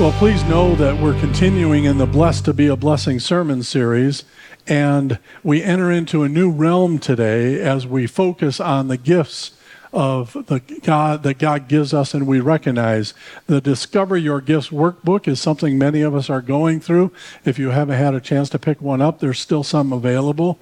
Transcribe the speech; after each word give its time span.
Well, 0.00 0.12
please 0.12 0.44
know 0.44 0.76
that 0.76 1.02
we're 1.02 1.18
continuing 1.18 1.82
in 1.82 1.98
the 1.98 2.06
Blessed 2.06 2.44
to 2.44 2.52
be 2.52 2.68
a 2.68 2.76
Blessing 2.76 3.18
sermon 3.18 3.64
series, 3.64 4.22
and 4.64 5.18
we 5.42 5.60
enter 5.60 5.90
into 5.90 6.22
a 6.22 6.28
new 6.28 6.52
realm 6.52 7.00
today 7.00 7.60
as 7.60 7.84
we 7.84 8.06
focus 8.06 8.60
on 8.60 8.86
the 8.86 8.96
gifts 8.96 9.58
of 9.92 10.34
the 10.46 10.60
God 10.84 11.24
that 11.24 11.38
God 11.38 11.66
gives 11.66 11.92
us 11.92 12.14
and 12.14 12.28
we 12.28 12.38
recognize. 12.38 13.12
The 13.48 13.60
Discover 13.60 14.18
Your 14.18 14.40
Gifts 14.40 14.68
workbook 14.68 15.26
is 15.26 15.40
something 15.40 15.76
many 15.76 16.02
of 16.02 16.14
us 16.14 16.30
are 16.30 16.42
going 16.42 16.78
through. 16.78 17.10
If 17.44 17.58
you 17.58 17.70
haven't 17.70 17.98
had 17.98 18.14
a 18.14 18.20
chance 18.20 18.48
to 18.50 18.58
pick 18.60 18.80
one 18.80 19.02
up, 19.02 19.18
there's 19.18 19.40
still 19.40 19.64
some 19.64 19.92
available. 19.92 20.60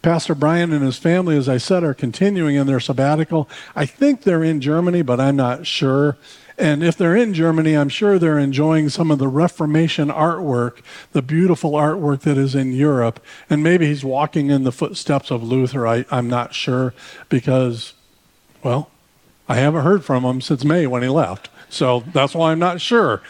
Pastor 0.00 0.34
Brian 0.34 0.72
and 0.72 0.82
his 0.82 0.96
family, 0.96 1.36
as 1.36 1.46
I 1.46 1.58
said, 1.58 1.84
are 1.84 1.92
continuing 1.92 2.56
in 2.56 2.66
their 2.66 2.80
sabbatical. 2.80 3.50
I 3.76 3.84
think 3.84 4.22
they're 4.22 4.44
in 4.44 4.62
Germany, 4.62 5.02
but 5.02 5.20
I'm 5.20 5.36
not 5.36 5.66
sure. 5.66 6.16
And 6.58 6.82
if 6.82 6.96
they're 6.96 7.16
in 7.16 7.34
Germany, 7.34 7.74
I'm 7.74 7.88
sure 7.88 8.18
they're 8.18 8.38
enjoying 8.38 8.88
some 8.88 9.12
of 9.12 9.18
the 9.18 9.28
Reformation 9.28 10.08
artwork, 10.08 10.80
the 11.12 11.22
beautiful 11.22 11.72
artwork 11.72 12.22
that 12.22 12.36
is 12.36 12.56
in 12.56 12.72
Europe. 12.72 13.24
And 13.48 13.62
maybe 13.62 13.86
he's 13.86 14.04
walking 14.04 14.50
in 14.50 14.64
the 14.64 14.72
footsteps 14.72 15.30
of 15.30 15.42
Luther. 15.42 15.86
I, 15.86 16.04
am 16.10 16.28
not 16.28 16.54
sure 16.54 16.94
because, 17.28 17.94
well, 18.64 18.90
I 19.48 19.56
haven't 19.56 19.84
heard 19.84 20.04
from 20.04 20.24
him 20.24 20.40
since 20.40 20.64
May 20.64 20.88
when 20.88 21.02
he 21.02 21.08
left. 21.08 21.48
So 21.70 22.00
that's 22.12 22.34
why 22.34 22.50
I'm 22.50 22.58
not 22.58 22.80
sure. 22.80 23.22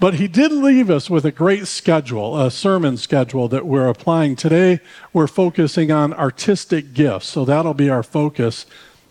But 0.00 0.14
he 0.14 0.26
did 0.26 0.50
leave 0.50 0.90
us 0.90 1.08
with 1.08 1.24
a 1.24 1.32
great 1.32 1.66
schedule, 1.68 2.40
a 2.40 2.50
sermon 2.50 2.96
schedule 2.96 3.46
that 3.48 3.66
we're 3.66 3.88
applying. 3.88 4.34
Today, 4.34 4.80
we're 5.12 5.26
focusing 5.28 5.92
on 5.92 6.12
artistic 6.12 6.92
gifts. 6.92 7.26
So 7.26 7.44
that'll 7.44 7.74
be 7.74 7.90
our 7.90 8.02
focus. 8.02 8.66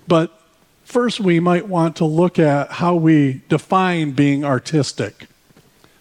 But 0.07 0.36
First, 0.87 1.19
we 1.19 1.41
might 1.41 1.67
want 1.67 1.97
to 1.97 2.05
look 2.05 2.39
at 2.39 2.71
how 2.71 2.95
we 2.95 3.41
define 3.49 4.11
being 4.11 4.45
artistic. 4.45 5.27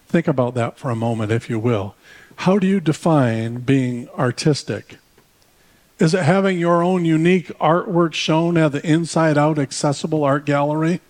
Think 0.07 0.29
about 0.29 0.53
that 0.53 0.79
for 0.79 0.89
a 0.89 0.95
moment, 0.95 1.29
if 1.29 1.49
you 1.49 1.59
will. 1.59 1.93
How 2.37 2.57
do 2.57 2.65
you 2.65 2.79
define 2.79 3.57
being 3.57 4.07
artistic? 4.17 4.95
Is 5.99 6.13
it 6.13 6.23
having 6.23 6.57
your 6.57 6.81
own 6.81 7.03
unique 7.03 7.47
artwork 7.59 8.13
shown 8.13 8.55
at 8.57 8.71
the 8.71 8.89
inside 8.89 9.37
out 9.37 9.59
accessible 9.59 10.23
art 10.23 10.45
gallery? 10.45 11.01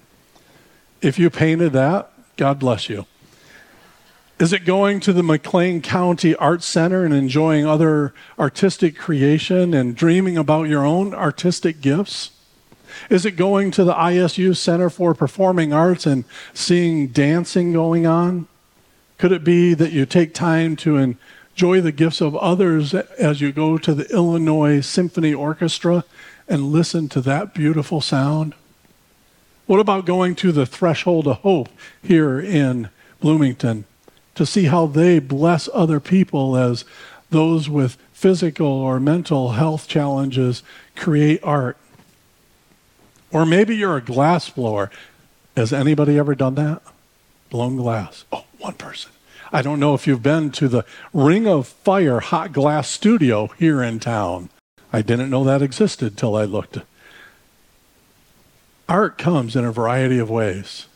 If 0.99 1.19
you 1.19 1.29
painted 1.29 1.71
that, 1.73 2.11
God 2.35 2.57
bless 2.57 2.89
you. 2.89 3.05
Is 4.39 4.53
it 4.53 4.65
going 4.65 5.01
to 5.01 5.13
the 5.13 5.21
McLean 5.21 5.83
County 5.83 6.33
Art 6.37 6.63
Center 6.63 7.05
and 7.05 7.13
enjoying 7.13 7.67
other 7.67 8.15
artistic 8.39 8.97
creation 8.97 9.75
and 9.75 9.95
dreaming 9.95 10.35
about 10.35 10.63
your 10.63 10.83
own 10.83 11.13
artistic 11.13 11.79
gifts? 11.79 12.31
Is 13.09 13.25
it 13.25 13.31
going 13.31 13.71
to 13.71 13.83
the 13.83 13.93
ISU 13.93 14.55
Center 14.55 14.89
for 14.89 15.13
Performing 15.13 15.73
Arts 15.73 16.05
and 16.05 16.25
seeing 16.53 17.07
dancing 17.07 17.73
going 17.73 18.05
on? 18.05 18.47
Could 19.17 19.31
it 19.31 19.43
be 19.43 19.73
that 19.73 19.91
you 19.91 20.05
take 20.05 20.33
time 20.33 20.75
to 20.77 20.97
enjoy 20.97 21.81
the 21.81 21.91
gifts 21.91 22.21
of 22.21 22.35
others 22.35 22.93
as 22.93 23.41
you 23.41 23.51
go 23.51 23.77
to 23.77 23.93
the 23.93 24.09
Illinois 24.13 24.81
Symphony 24.81 25.33
Orchestra 25.33 26.03
and 26.47 26.71
listen 26.71 27.09
to 27.09 27.21
that 27.21 27.53
beautiful 27.53 28.01
sound? 28.01 28.53
What 29.65 29.79
about 29.79 30.05
going 30.05 30.35
to 30.35 30.51
the 30.51 30.65
Threshold 30.65 31.27
of 31.27 31.37
Hope 31.37 31.69
here 32.01 32.39
in 32.39 32.89
Bloomington 33.19 33.85
to 34.35 34.45
see 34.45 34.65
how 34.65 34.85
they 34.85 35.19
bless 35.19 35.67
other 35.73 35.99
people 35.99 36.55
as 36.55 36.85
those 37.31 37.67
with 37.67 37.97
physical 38.13 38.67
or 38.67 38.99
mental 38.99 39.53
health 39.53 39.87
challenges 39.87 40.63
create 40.95 41.39
art? 41.43 41.75
Or 43.31 43.45
maybe 43.45 43.75
you're 43.75 43.97
a 43.97 44.01
glass 44.01 44.49
blower. 44.49 44.89
Has 45.55 45.73
anybody 45.73 46.17
ever 46.17 46.35
done 46.35 46.55
that? 46.55 46.81
Blown 47.49 47.75
glass. 47.75 48.25
Oh, 48.31 48.45
one 48.59 48.75
person. 48.75 49.11
I 49.51 49.61
don't 49.61 49.79
know 49.79 49.93
if 49.93 50.07
you've 50.07 50.23
been 50.23 50.51
to 50.51 50.67
the 50.67 50.85
Ring 51.13 51.47
of 51.47 51.67
Fire 51.67 52.19
hot 52.19 52.51
glass 52.51 52.89
studio 52.89 53.47
here 53.57 53.81
in 53.81 53.99
town. 53.99 54.49
I 54.91 55.01
didn't 55.01 55.29
know 55.29 55.43
that 55.43 55.61
existed 55.61 56.17
till 56.17 56.35
I 56.35 56.43
looked. 56.43 56.79
Art 58.89 59.17
comes 59.17 59.55
in 59.55 59.65
a 59.65 59.71
variety 59.71 60.17
of 60.17 60.29
ways. 60.29 60.87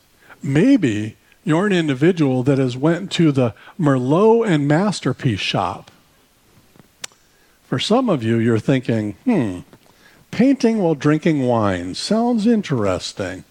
Maybe 0.41 1.17
you're 1.43 1.65
an 1.65 1.73
individual 1.73 2.43
that 2.43 2.57
has 2.57 2.77
went 2.77 3.11
to 3.13 3.31
the 3.31 3.53
Merlot 3.79 4.47
and 4.47 4.67
Masterpiece 4.67 5.39
shop. 5.39 5.91
For 7.63 7.79
some 7.79 8.09
of 8.09 8.23
you, 8.23 8.37
you're 8.37 8.59
thinking, 8.59 9.13
hmm, 9.25 9.59
Painting 10.31 10.79
while 10.79 10.95
drinking 10.95 11.45
wine 11.45 11.93
sounds 11.93 12.47
interesting 12.47 13.43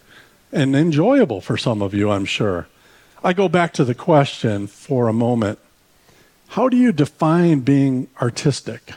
and 0.50 0.74
enjoyable 0.74 1.40
for 1.40 1.56
some 1.56 1.82
of 1.82 1.94
you, 1.94 2.10
I'm 2.10 2.24
sure. 2.24 2.66
I 3.22 3.34
go 3.34 3.48
back 3.48 3.74
to 3.74 3.84
the 3.84 3.94
question 3.94 4.66
for 4.66 5.06
a 5.06 5.12
moment 5.12 5.58
How 6.48 6.68
do 6.68 6.76
you 6.76 6.90
define 6.90 7.60
being 7.60 8.08
artistic? 8.20 8.94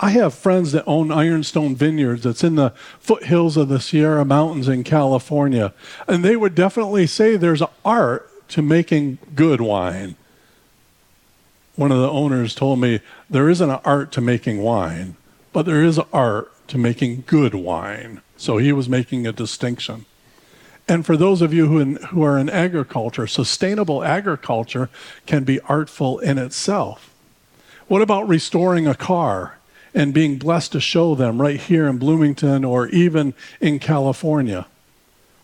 I 0.00 0.10
have 0.10 0.34
friends 0.34 0.72
that 0.72 0.84
own 0.86 1.10
Ironstone 1.10 1.74
Vineyards 1.76 2.22
that's 2.22 2.44
in 2.44 2.56
the 2.56 2.70
foothills 3.00 3.56
of 3.56 3.68
the 3.68 3.80
Sierra 3.80 4.24
Mountains 4.24 4.68
in 4.68 4.84
California, 4.84 5.72
and 6.08 6.24
they 6.24 6.36
would 6.36 6.54
definitely 6.54 7.06
say 7.06 7.36
there's 7.36 7.62
art 7.84 8.30
to 8.50 8.62
making 8.62 9.18
good 9.34 9.60
wine. 9.60 10.16
One 11.76 11.90
of 11.90 11.98
the 11.98 12.10
owners 12.10 12.54
told 12.54 12.80
me 12.80 13.00
there 13.28 13.48
isn't 13.48 13.70
an 13.70 13.80
art 13.84 14.12
to 14.12 14.20
making 14.20 14.62
wine, 14.62 15.16
but 15.52 15.64
there 15.64 15.82
is 15.82 15.98
art 16.12 16.52
to 16.68 16.78
making 16.78 17.24
good 17.26 17.54
wine. 17.54 18.20
So 18.36 18.58
he 18.58 18.72
was 18.72 18.88
making 18.88 19.26
a 19.26 19.32
distinction. 19.32 20.06
And 20.86 21.06
for 21.06 21.16
those 21.16 21.40
of 21.40 21.54
you 21.54 21.66
who, 21.66 21.78
in, 21.78 21.96
who 21.96 22.22
are 22.22 22.38
in 22.38 22.50
agriculture, 22.50 23.26
sustainable 23.26 24.04
agriculture 24.04 24.90
can 25.26 25.44
be 25.44 25.60
artful 25.60 26.18
in 26.18 26.36
itself. 26.36 27.14
What 27.88 28.02
about 28.02 28.28
restoring 28.28 28.86
a 28.86 28.94
car 28.94 29.58
and 29.94 30.12
being 30.12 30.36
blessed 30.36 30.72
to 30.72 30.80
show 30.80 31.14
them 31.14 31.40
right 31.40 31.60
here 31.60 31.86
in 31.86 31.98
Bloomington 31.98 32.64
or 32.64 32.88
even 32.88 33.34
in 33.60 33.78
California? 33.78 34.66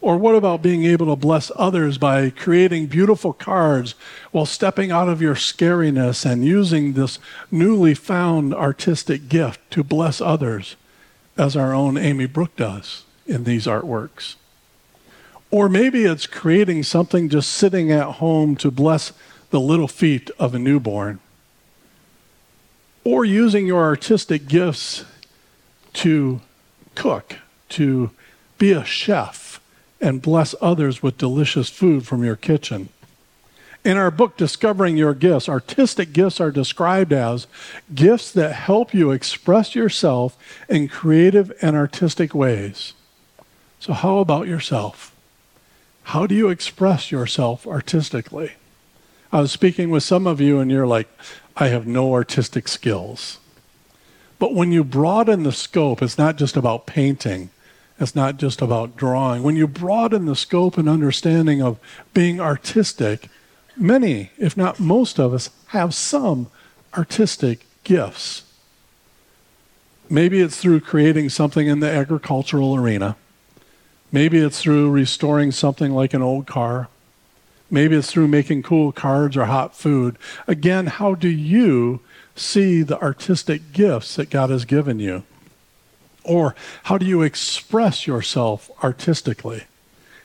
Or 0.02 0.16
what 0.16 0.34
about 0.34 0.62
being 0.62 0.84
able 0.84 1.06
to 1.06 1.16
bless 1.16 1.52
others 1.56 1.98
by 1.98 2.30
creating 2.30 2.86
beautiful 2.86 3.34
cards 3.34 3.94
while 4.32 4.46
stepping 4.46 4.90
out 4.90 5.10
of 5.10 5.20
your 5.20 5.34
scariness 5.34 6.24
and 6.24 6.44
using 6.44 6.94
this 6.94 7.18
newly 7.50 7.94
found 7.94 8.54
artistic 8.54 9.28
gift 9.28 9.60
to 9.72 9.84
bless 9.84 10.20
others? 10.20 10.76
As 11.40 11.56
our 11.56 11.72
own 11.72 11.96
Amy 11.96 12.26
Brooke 12.26 12.54
does 12.54 13.04
in 13.26 13.44
these 13.44 13.64
artworks. 13.64 14.34
Or 15.50 15.70
maybe 15.70 16.04
it's 16.04 16.26
creating 16.26 16.82
something 16.82 17.30
just 17.30 17.50
sitting 17.50 17.90
at 17.90 18.16
home 18.16 18.56
to 18.56 18.70
bless 18.70 19.12
the 19.48 19.58
little 19.58 19.88
feet 19.88 20.30
of 20.38 20.54
a 20.54 20.58
newborn. 20.58 21.18
Or 23.04 23.24
using 23.24 23.66
your 23.66 23.82
artistic 23.82 24.48
gifts 24.48 25.06
to 25.94 26.42
cook, 26.94 27.36
to 27.70 28.10
be 28.58 28.72
a 28.72 28.84
chef, 28.84 29.62
and 29.98 30.20
bless 30.20 30.54
others 30.60 31.02
with 31.02 31.16
delicious 31.16 31.70
food 31.70 32.06
from 32.06 32.22
your 32.22 32.36
kitchen. 32.36 32.90
In 33.82 33.96
our 33.96 34.10
book, 34.10 34.36
Discovering 34.36 34.98
Your 34.98 35.14
Gifts, 35.14 35.48
artistic 35.48 36.12
gifts 36.12 36.38
are 36.38 36.50
described 36.50 37.12
as 37.12 37.46
gifts 37.94 38.30
that 38.32 38.52
help 38.52 38.92
you 38.92 39.10
express 39.10 39.74
yourself 39.74 40.36
in 40.68 40.86
creative 40.86 41.50
and 41.62 41.74
artistic 41.74 42.34
ways. 42.34 42.92
So, 43.78 43.94
how 43.94 44.18
about 44.18 44.46
yourself? 44.46 45.14
How 46.04 46.26
do 46.26 46.34
you 46.34 46.50
express 46.50 47.10
yourself 47.10 47.66
artistically? 47.66 48.52
I 49.32 49.40
was 49.40 49.52
speaking 49.52 49.88
with 49.88 50.02
some 50.02 50.26
of 50.26 50.40
you, 50.40 50.58
and 50.58 50.70
you're 50.70 50.86
like, 50.86 51.08
I 51.56 51.68
have 51.68 51.86
no 51.86 52.12
artistic 52.12 52.68
skills. 52.68 53.38
But 54.38 54.54
when 54.54 54.72
you 54.72 54.84
broaden 54.84 55.44
the 55.44 55.52
scope, 55.52 56.02
it's 56.02 56.18
not 56.18 56.36
just 56.36 56.56
about 56.56 56.86
painting, 56.86 57.48
it's 57.98 58.16
not 58.16 58.36
just 58.36 58.60
about 58.60 58.96
drawing. 58.96 59.42
When 59.42 59.56
you 59.56 59.66
broaden 59.66 60.26
the 60.26 60.36
scope 60.36 60.76
and 60.76 60.88
understanding 60.88 61.62
of 61.62 61.78
being 62.12 62.40
artistic, 62.40 63.28
many, 63.80 64.30
if 64.38 64.56
not 64.56 64.80
most 64.80 65.18
of 65.18 65.32
us, 65.32 65.50
have 65.68 65.94
some 65.94 66.48
artistic 66.96 67.66
gifts. 67.84 68.42
Maybe 70.08 70.40
it's 70.40 70.56
through 70.56 70.80
creating 70.80 71.28
something 71.28 71.66
in 71.66 71.80
the 71.80 71.90
agricultural 71.90 72.74
arena. 72.74 73.16
Maybe 74.12 74.38
it's 74.38 74.60
through 74.60 74.90
restoring 74.90 75.52
something 75.52 75.92
like 75.92 76.14
an 76.14 76.22
old 76.22 76.46
car. 76.46 76.88
Maybe 77.70 77.94
it's 77.94 78.10
through 78.10 78.26
making 78.26 78.64
cool 78.64 78.90
cards 78.90 79.36
or 79.36 79.44
hot 79.44 79.76
food. 79.76 80.18
Again, 80.48 80.86
how 80.86 81.14
do 81.14 81.28
you 81.28 82.00
see 82.34 82.82
the 82.82 83.00
artistic 83.00 83.72
gifts 83.72 84.16
that 84.16 84.30
God 84.30 84.50
has 84.50 84.64
given 84.64 84.98
you? 84.98 85.22
Or 86.24 86.56
how 86.84 86.98
do 86.98 87.06
you 87.06 87.22
express 87.22 88.06
yourself 88.06 88.70
artistically? 88.82 89.64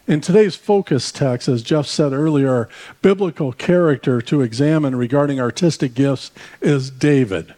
In 0.08 0.22
today's 0.22 0.56
focus 0.56 1.12
text, 1.12 1.48
as 1.48 1.64
Jeff 1.64 1.88
said 1.88 2.14
earlier, 2.14 2.70
biblical 3.02 3.52
character 3.52 4.22
to 4.22 4.42
examine 4.42 4.96
regarding 4.96 5.40
artistic 5.40 5.96
gifts 5.96 6.30
is 6.62 6.92
David. 6.92 7.56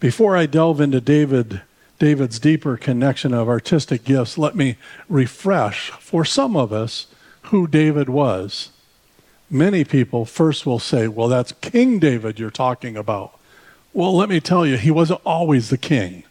Before 0.00 0.34
I 0.34 0.46
delve 0.46 0.80
into 0.80 1.02
David, 1.02 1.60
David's 1.98 2.38
deeper 2.38 2.78
connection 2.78 3.34
of 3.34 3.50
artistic 3.50 4.02
gifts, 4.02 4.38
let 4.38 4.56
me 4.56 4.76
refresh 5.10 5.90
for 5.90 6.24
some 6.24 6.56
of 6.56 6.72
us 6.72 7.06
who 7.44 7.66
David 7.66 8.08
was. 8.08 8.70
Many 9.50 9.84
people 9.84 10.24
first 10.24 10.64
will 10.64 10.78
say, 10.78 11.06
well, 11.06 11.28
that's 11.28 11.52
King 11.60 11.98
David 11.98 12.38
you're 12.38 12.50
talking 12.50 12.96
about. 12.96 13.38
Well, 13.92 14.16
let 14.16 14.30
me 14.30 14.40
tell 14.40 14.64
you, 14.64 14.78
he 14.78 14.90
wasn't 14.90 15.20
always 15.26 15.68
the 15.68 15.76
king. 15.76 16.24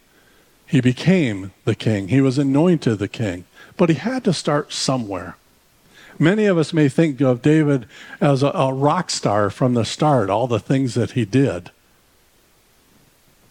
He 0.65 0.81
became 0.81 1.51
the 1.63 1.75
king, 1.75 2.07
he 2.07 2.21
was 2.21 2.39
anointed 2.39 2.97
the 2.97 3.07
king, 3.07 3.45
but 3.77 3.89
he 3.89 3.95
had 3.95 4.23
to 4.23 4.33
start 4.33 4.73
somewhere. 4.73 5.37
Many 6.23 6.45
of 6.45 6.57
us 6.57 6.71
may 6.71 6.87
think 6.87 7.19
of 7.19 7.41
David 7.41 7.85
as 8.21 8.43
a, 8.43 8.47
a 8.51 8.73
rock 8.73 9.09
star 9.09 9.49
from 9.49 9.73
the 9.73 9.83
start, 9.83 10.29
all 10.29 10.47
the 10.47 10.57
things 10.57 10.93
that 10.93 11.11
he 11.11 11.25
did. 11.25 11.69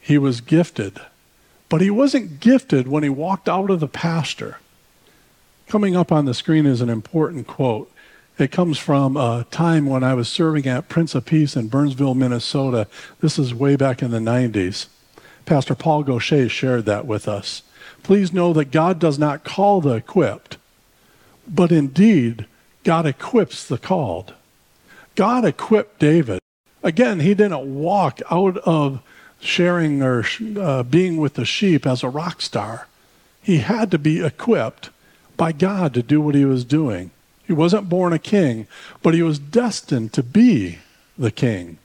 He 0.00 0.16
was 0.16 0.40
gifted, 0.40 0.98
but 1.68 1.82
he 1.82 1.90
wasn't 1.90 2.40
gifted 2.40 2.88
when 2.88 3.02
he 3.02 3.10
walked 3.10 3.46
out 3.46 3.68
of 3.68 3.80
the 3.80 3.88
pasture. 3.88 4.56
Coming 5.68 5.94
up 5.94 6.10
on 6.10 6.24
the 6.24 6.32
screen 6.32 6.64
is 6.64 6.80
an 6.80 6.88
important 6.88 7.46
quote. 7.46 7.92
It 8.38 8.50
comes 8.50 8.78
from 8.78 9.18
a 9.18 9.44
time 9.50 9.84
when 9.84 10.02
I 10.02 10.14
was 10.14 10.30
serving 10.30 10.66
at 10.66 10.88
Prince 10.88 11.14
of 11.14 11.26
Peace 11.26 11.54
in 11.54 11.68
Burnsville, 11.68 12.14
Minnesota. 12.14 12.88
This 13.20 13.38
is 13.38 13.54
way 13.54 13.76
back 13.76 14.00
in 14.00 14.12
the 14.12 14.18
90s. 14.18 14.86
Pastor 15.44 15.74
Paul 15.74 16.04
Gaucher 16.04 16.48
shared 16.48 16.86
that 16.86 17.04
with 17.04 17.28
us. 17.28 17.60
Please 18.02 18.32
know 18.32 18.54
that 18.54 18.70
God 18.70 18.98
does 18.98 19.18
not 19.18 19.44
call 19.44 19.82
the 19.82 19.96
equipped, 19.96 20.56
but 21.46 21.70
indeed, 21.70 22.46
God 22.84 23.06
equips 23.06 23.66
the 23.66 23.78
called. 23.78 24.34
God 25.14 25.44
equipped 25.44 25.98
David. 25.98 26.40
Again, 26.82 27.20
he 27.20 27.34
didn't 27.34 27.74
walk 27.74 28.20
out 28.30 28.56
of 28.58 29.02
sharing 29.40 30.02
or 30.02 30.24
uh, 30.58 30.82
being 30.82 31.16
with 31.16 31.34
the 31.34 31.44
sheep 31.44 31.86
as 31.86 32.02
a 32.02 32.08
rock 32.08 32.40
star. 32.40 32.88
He 33.42 33.58
had 33.58 33.90
to 33.90 33.98
be 33.98 34.24
equipped 34.24 34.90
by 35.36 35.52
God 35.52 35.94
to 35.94 36.02
do 36.02 36.20
what 36.20 36.34
he 36.34 36.44
was 36.44 36.64
doing. 36.64 37.10
He 37.44 37.52
wasn't 37.52 37.88
born 37.88 38.12
a 38.12 38.18
king, 38.18 38.66
but 39.02 39.14
he 39.14 39.22
was 39.22 39.38
destined 39.38 40.12
to 40.14 40.22
be 40.22 40.78
the 41.18 41.30
king. 41.30 41.78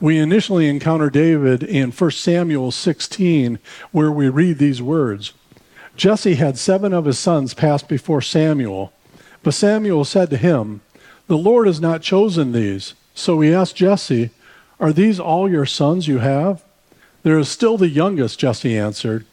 We 0.00 0.18
initially 0.18 0.68
encounter 0.68 1.10
David 1.10 1.64
in 1.64 1.90
1 1.90 2.10
Samuel 2.12 2.70
16, 2.70 3.58
where 3.90 4.12
we 4.12 4.28
read 4.28 4.58
these 4.58 4.80
words 4.80 5.32
Jesse 5.96 6.36
had 6.36 6.56
seven 6.56 6.92
of 6.92 7.06
his 7.06 7.18
sons 7.18 7.54
pass 7.54 7.82
before 7.82 8.22
Samuel, 8.22 8.92
but 9.42 9.54
Samuel 9.54 10.04
said 10.04 10.30
to 10.30 10.36
him, 10.36 10.80
The 11.26 11.38
Lord 11.38 11.66
has 11.66 11.80
not 11.80 12.02
chosen 12.02 12.52
these. 12.52 12.94
So 13.14 13.40
he 13.40 13.52
asked 13.52 13.76
Jesse, 13.76 14.30
Are 14.78 14.92
these 14.92 15.18
all 15.18 15.50
your 15.50 15.66
sons 15.66 16.06
you 16.08 16.18
have? 16.18 16.62
There 17.22 17.38
is 17.38 17.48
still 17.48 17.76
the 17.76 17.88
youngest, 17.88 18.38
Jesse 18.38 18.78
answered, 18.78 19.26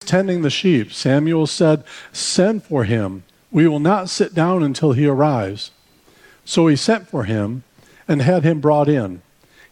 tending 0.00 0.42
the 0.42 0.50
sheep. 0.50 0.92
Samuel 0.92 1.46
said, 1.46 1.84
Send 2.12 2.62
for 2.62 2.84
him. 2.84 3.24
We 3.50 3.66
will 3.68 3.80
not 3.80 4.08
sit 4.08 4.34
down 4.34 4.62
until 4.62 4.92
he 4.92 5.06
arrives. 5.06 5.70
So 6.44 6.66
he 6.66 6.76
sent 6.76 7.08
for 7.08 7.24
him 7.24 7.64
and 8.06 8.22
had 8.22 8.44
him 8.44 8.60
brought 8.60 8.88
in. 8.88 9.22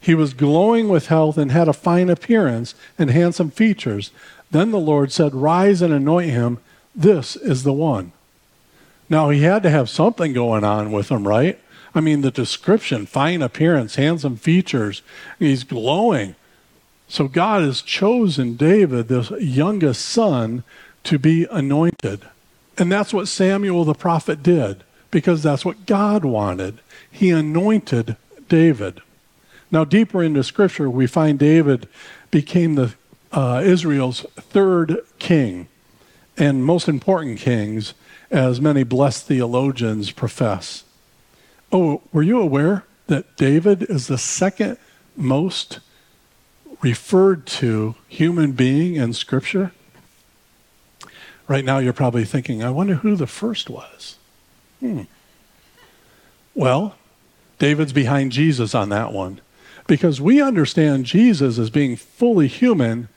He 0.01 0.15
was 0.15 0.35
glowing 0.35 0.89
with 0.89 1.07
health 1.07 1.39
and 1.39 1.53
had 1.53 1.69
a 1.69 1.73
fine 1.73 2.11
appearance 2.11 2.75
and 2.99 3.11
handsome 3.11 3.51
features. 3.51 4.11
Then 4.51 4.71
the 4.71 4.79
Lord 4.79 5.13
said, 5.13 5.35
Rise 5.35 5.81
and 5.81 5.93
anoint 5.93 6.31
him. 6.31 6.59
This 6.95 7.37
is 7.37 7.63
the 7.63 7.73
one. 7.73 8.13
Now, 9.13 9.29
he 9.29 9.43
had 9.43 9.63
to 9.65 9.69
have 9.69 9.91
something 9.91 10.33
going 10.33 10.65
on 10.65 10.91
with 10.91 11.11
him, 11.11 11.29
right? 11.29 11.61
I 11.95 12.01
mean, 12.01 12.23
the 12.23 12.31
description 12.31 13.05
fine 13.05 13.43
appearance, 13.43 13.97
handsome 13.97 14.39
features. 14.39 15.03
He's 15.39 15.65
glowing. 15.65 16.35
So, 17.09 17.29
God 17.29 17.61
has 17.61 17.83
chosen 17.83 18.57
David, 18.57 19.09
this 19.09 19.31
youngest 19.33 20.03
son, 20.03 20.65
to 21.05 21.19
be 21.19 21.47
anointed. 21.51 22.23
And 22.79 22.91
that's 22.91 23.13
what 23.13 23.29
Samuel 23.29 23.85
the 23.85 23.93
prophet 23.93 24.43
did, 24.43 24.83
because 25.11 25.43
that's 25.43 25.63
what 25.63 25.85
God 25.85 26.25
wanted. 26.25 26.81
He 27.11 27.29
anointed 27.29 28.17
David. 28.49 29.03
Now, 29.71 29.85
deeper 29.85 30.23
into 30.23 30.43
Scripture, 30.43 30.89
we 30.89 31.07
find 31.07 31.39
David 31.39 31.87
became 32.31 32.77
the 32.77 32.95
uh, 33.31 33.61
Israel's 33.63 34.23
third 34.39 35.01
king 35.19 35.69
and 36.39 36.65
most 36.65 36.89
important 36.89 37.39
kings, 37.39 37.93
as 38.33 38.61
many 38.61 38.83
blessed 38.83 39.27
theologians 39.27 40.11
profess. 40.11 40.85
Oh, 41.71 42.03
were 42.13 42.23
you 42.23 42.41
aware 42.41 42.85
that 43.07 43.37
David 43.37 43.83
is 43.85 44.07
the 44.07 44.19
second 44.19 44.79
most 45.17 45.81
referred 46.81 47.47
to 47.47 47.95
human 48.09 48.53
being 48.53 48.97
in 48.97 49.13
Scripture? 49.13 49.73
Right 51.47 51.65
now, 51.65 51.79
you're 51.79 51.93
probably 51.93 52.25
thinking, 52.25 52.65
I 52.65 52.71
wonder 52.71 52.95
who 52.95 53.15
the 53.15 53.27
first 53.27 53.69
was. 53.69 54.17
Hmm. 54.81 55.03
Well, 56.55 56.97
David's 57.59 57.93
behind 57.93 58.33
Jesus 58.33 58.75
on 58.75 58.89
that 58.89 59.13
one 59.13 59.41
because 59.87 60.21
we 60.21 60.41
understand 60.41 61.05
Jesus 61.07 61.59
as 61.59 61.71
being 61.71 61.97
fully 61.97 62.49
human 62.49 63.09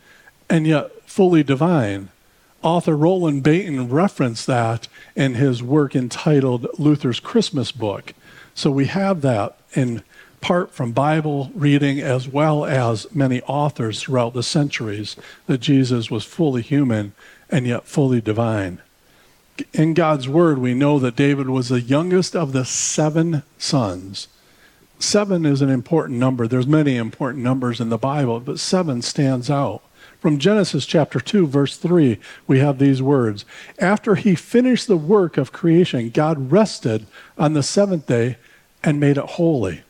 and 0.50 0.68
yet 0.68 0.92
fully 1.10 1.44
divine. 1.44 2.10
Author 2.66 2.98
Roland 2.98 3.44
Bainton 3.44 3.92
referenced 3.92 4.48
that 4.48 4.88
in 5.16 5.36
his 5.36 5.62
work 5.62 5.96
entitled 5.96 6.68
Luther's 6.80 7.20
Christmas 7.20 7.72
Book. 7.72 8.14
So 8.56 8.72
we 8.72 8.88
have 8.88 9.22
that 9.22 9.56
in 9.74 10.02
part 10.42 10.72
from 10.72 10.92
Bible 10.92 11.52
reading 11.54 12.00
as 12.00 12.28
well 12.28 12.66
as 12.66 13.06
many 13.14 13.42
authors 13.44 14.02
throughout 14.02 14.34
the 14.34 14.42
centuries 14.42 15.16
that 15.46 15.60
Jesus 15.60 16.10
was 16.10 16.26
fully 16.26 16.64
human 16.64 17.14
and 17.52 17.68
yet 17.68 17.86
fully 17.86 18.20
divine. 18.20 18.82
In 19.72 19.94
God's 19.94 20.28
word, 20.28 20.58
we 20.58 20.74
know 20.74 20.98
that 20.98 21.16
David 21.16 21.50
was 21.50 21.70
the 21.70 21.82
youngest 21.82 22.36
of 22.36 22.52
the 22.52 22.66
seven 22.66 23.44
sons 23.60 24.28
Seven 25.00 25.46
is 25.46 25.62
an 25.62 25.70
important 25.70 26.20
number. 26.20 26.48
There's 26.48 26.68
many 26.68 26.96
important 26.96 27.44
numbers 27.44 27.82
in 27.82 27.90
the 27.90 27.98
Bible, 27.98 28.40
but 28.40 28.60
seven 28.60 29.02
stands 29.02 29.50
out. 29.50 29.82
From 30.20 30.40
Genesis 30.40 30.86
chapter 30.86 31.20
2, 31.20 31.48
verse 31.48 31.78
3, 31.78 32.20
we 32.48 32.60
have 32.60 32.80
these 32.80 33.02
words 33.02 33.46
After 33.80 34.16
he 34.16 34.36
finished 34.36 34.88
the 34.88 34.98
work 34.98 35.38
of 35.38 35.52
creation, 35.52 36.10
God 36.10 36.52
rested 36.52 37.06
on 37.38 37.54
the 37.54 37.64
seventh 37.64 38.08
day 38.08 38.38
and 38.84 39.00
made 39.00 39.18
it 39.18 39.26
holy. 39.26 39.82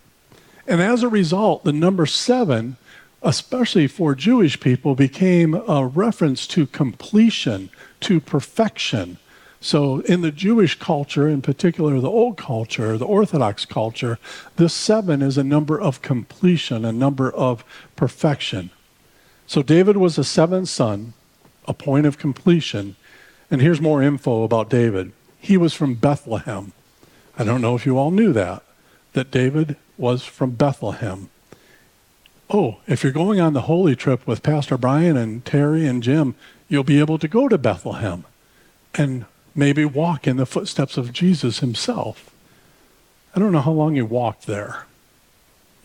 And 0.68 0.81
as 0.81 1.04
a 1.04 1.10
result, 1.10 1.63
the 1.63 1.74
number 1.74 2.06
seven, 2.06 2.77
especially 3.22 3.88
for 3.88 4.16
Jewish 4.16 4.60
people, 4.60 4.95
became 4.95 5.54
a 5.54 5.86
reference 5.86 6.48
to 6.48 6.66
completion, 6.66 7.69
to 8.01 8.19
perfection. 8.19 9.18
So, 9.62 10.00
in 10.01 10.22
the 10.22 10.31
Jewish 10.31 10.77
culture, 10.77 11.27
in 11.27 11.41
particular 11.41 12.00
the 12.00 12.10
old 12.10 12.38
culture, 12.38 12.98
the 12.98 13.05
Orthodox 13.05 13.65
culture, 13.65 14.20
this 14.58 14.74
seven 14.74 15.22
is 15.22 15.38
a 15.38 15.44
number 15.44 15.79
of 15.79 16.01
completion, 16.01 16.86
a 16.86 16.91
number 16.91 17.32
of 17.32 17.63
perfection. 17.96 18.70
So, 19.47 19.61
David 19.61 19.97
was 19.97 20.17
a 20.17 20.23
seventh 20.23 20.69
son, 20.69 21.13
a 21.67 21.73
point 21.73 22.05
of 22.05 22.17
completion. 22.17 22.95
And 23.51 23.61
here's 23.61 23.81
more 23.81 24.01
info 24.01 24.43
about 24.43 24.69
David 24.69 25.11
he 25.39 25.57
was 25.57 25.73
from 25.73 25.93
Bethlehem. 25.93 26.73
I 27.37 27.43
don't 27.43 27.61
know 27.61 27.75
if 27.75 27.85
you 27.85 27.97
all 27.97 28.09
knew 28.09 28.33
that, 28.33 28.63
that 29.13 29.29
David 29.29 29.75
was 29.97 30.23
from 30.23 30.51
Bethlehem. 30.51 31.29
Oh, 32.49 32.77
if 32.87 33.03
you're 33.03 33.11
going 33.11 33.39
on 33.39 33.53
the 33.53 33.61
holy 33.61 33.95
trip 33.95 34.25
with 34.25 34.41
Pastor 34.41 34.77
Brian 34.77 35.17
and 35.17 35.45
Terry 35.45 35.85
and 35.85 36.01
Jim, 36.01 36.35
you'll 36.67 36.83
be 36.83 36.99
able 36.99 37.19
to 37.19 37.27
go 37.27 37.47
to 37.47 37.57
Bethlehem. 37.57 38.25
And 38.93 39.25
maybe 39.53 39.85
walk 39.85 40.27
in 40.27 40.37
the 40.37 40.45
footsteps 40.45 40.97
of 40.97 41.13
Jesus 41.13 41.59
himself. 41.59 42.31
I 43.35 43.39
don't 43.39 43.51
know 43.51 43.61
how 43.61 43.71
long 43.71 43.95
he 43.95 44.01
walked 44.01 44.47
there. 44.47 44.85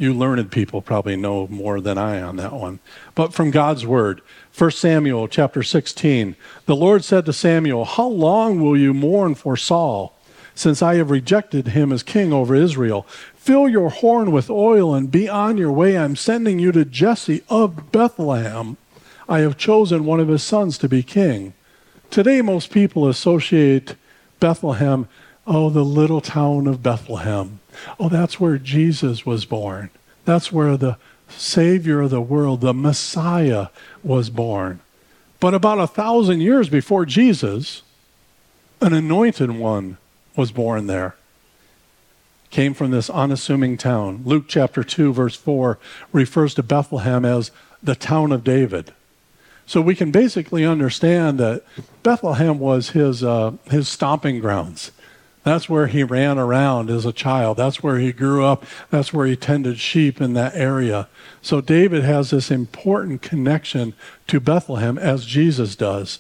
You 0.01 0.15
learned 0.15 0.51
people 0.51 0.81
probably 0.81 1.15
know 1.15 1.47
more 1.49 1.79
than 1.79 1.99
I 1.99 2.23
on 2.23 2.37
that 2.37 2.55
one. 2.55 2.79
But 3.15 3.35
from 3.35 3.51
God's 3.51 3.85
word, 3.85 4.23
1 4.57 4.71
Samuel 4.71 5.29
chapter 5.29 5.63
16, 5.63 6.37
the 6.65 6.75
Lord 6.75 7.05
said 7.05 7.27
to 7.27 7.35
Samuel, 7.35 7.85
How 7.85 8.07
long 8.07 8.63
will 8.63 8.79
you 8.79 8.95
mourn 8.95 9.35
for 9.35 9.59
Saul, 9.59 10.17
since 10.55 10.81
I 10.81 10.95
have 10.95 11.11
rejected 11.11 11.69
him 11.69 11.93
as 11.93 12.03
king 12.03 12.33
over 12.33 12.55
Israel? 12.55 13.03
Fill 13.35 13.69
your 13.69 13.91
horn 13.91 14.33
with 14.33 14.49
oil 14.49 14.95
and 14.95 15.11
be 15.11 15.29
on 15.29 15.59
your 15.59 15.71
way. 15.71 15.99
I'm 15.99 16.17
sending 16.17 16.59
you 16.59 16.73
to 16.73 16.87
Jesse 16.87 17.43
of 17.51 17.93
Bethlehem. 17.93 18.79
I 19.29 19.41
have 19.41 19.59
chosen 19.59 20.07
one 20.07 20.19
of 20.19 20.29
his 20.29 20.43
sons 20.43 20.79
to 20.79 20.89
be 20.89 21.03
king. 21.03 21.53
Today, 22.09 22.41
most 22.41 22.71
people 22.71 23.07
associate 23.07 23.97
Bethlehem, 24.41 25.09
oh, 25.47 25.69
the 25.69 25.85
little 25.85 26.23
town 26.23 26.67
of 26.67 26.83
Bethlehem. 26.83 27.60
Oh, 27.99 28.09
that's 28.09 28.41
where 28.41 28.59
Jesus 28.59 29.25
was 29.25 29.45
born. 29.45 29.91
That's 30.25 30.53
where 30.53 30.77
the 30.77 30.97
Savior 31.29 32.01
of 32.01 32.11
the 32.11 32.21
world, 32.21 32.61
the 32.61 32.75
Messiah, 32.75 33.69
was 34.03 34.31
born. 34.31 34.81
But 35.39 35.55
about 35.55 35.79
a 35.79 35.87
thousand 35.87 36.41
years 36.41 36.69
before 36.69 37.07
Jesus, 37.07 37.83
an 38.81 38.93
anointed 38.93 39.51
one 39.53 39.97
was 40.37 40.53
born 40.53 40.87
there. 40.87 41.17
Came 42.51 42.75
from 42.75 42.91
this 42.91 43.09
unassuming 43.09 43.77
town. 43.77 44.23
Luke 44.25 44.45
chapter 44.49 44.83
2, 44.83 45.13
verse 45.13 45.37
4 45.37 45.79
refers 46.13 46.55
to 46.55 46.63
Bethlehem 46.63 47.25
as 47.25 47.51
the 47.83 47.95
town 47.95 48.33
of 48.33 48.45
David. 48.45 48.93
So 49.67 49.81
we 49.81 49.95
can 49.95 50.11
basically 50.11 50.65
understand 50.65 51.39
that 51.39 51.63
Bethlehem 52.03 52.59
was 52.59 52.91
his, 52.91 53.23
uh, 53.23 53.53
his 53.71 53.89
stomping 53.89 54.41
grounds. 54.41 54.91
That's 55.43 55.69
where 55.69 55.87
he 55.87 56.03
ran 56.03 56.39
around 56.39 56.91
as 56.91 57.07
a 57.07 57.13
child. 57.13 57.57
That's 57.57 57.83
where 57.83 57.99
he 57.99 58.13
grew 58.13 58.45
up. 58.45 58.65
That's 58.91 59.13
where 59.13 59.27
he 59.27 59.37
tended 59.37 59.79
sheep 59.79 60.21
in 60.21 60.35
that 60.35 60.55
area. 60.55 61.09
So 61.41 61.61
David 61.61 62.05
has 62.05 62.31
this 62.31 62.51
important 62.51 63.23
connection 63.23 63.95
to 64.27 64.39
Bethlehem 64.39 64.99
as 64.99 65.25
Jesus 65.25 65.77
does. 65.77 66.19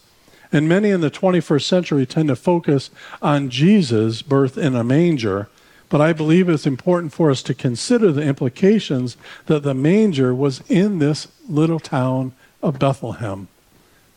And 0.53 0.69
many 0.69 0.91
in 0.91 1.01
the 1.01 1.11
21st 1.11 1.63
century 1.63 2.07
tend 2.07 2.29
to 2.29 2.37
focus 2.37 2.91
on 3.21 3.51
Jesus' 3.51 4.23
birth 4.23 4.57
in 4.57 4.75
a 4.75 4.83
manger. 4.83 5.49
But 5.91 6.01
I 6.01 6.13
believe 6.13 6.49
it's 6.49 6.67
important 6.67 7.13
for 7.13 7.31
us 7.31 7.43
to 7.43 7.55
consider 7.55 8.13
the 8.13 8.23
implications 8.23 9.17
that 9.47 9.63
the 9.63 9.75
manger 9.75 10.35
was 10.35 10.63
in 10.69 10.99
this 10.99 11.29
little 11.49 11.81
town 11.81 12.33
of 12.63 12.79
Bethlehem, 12.79 13.49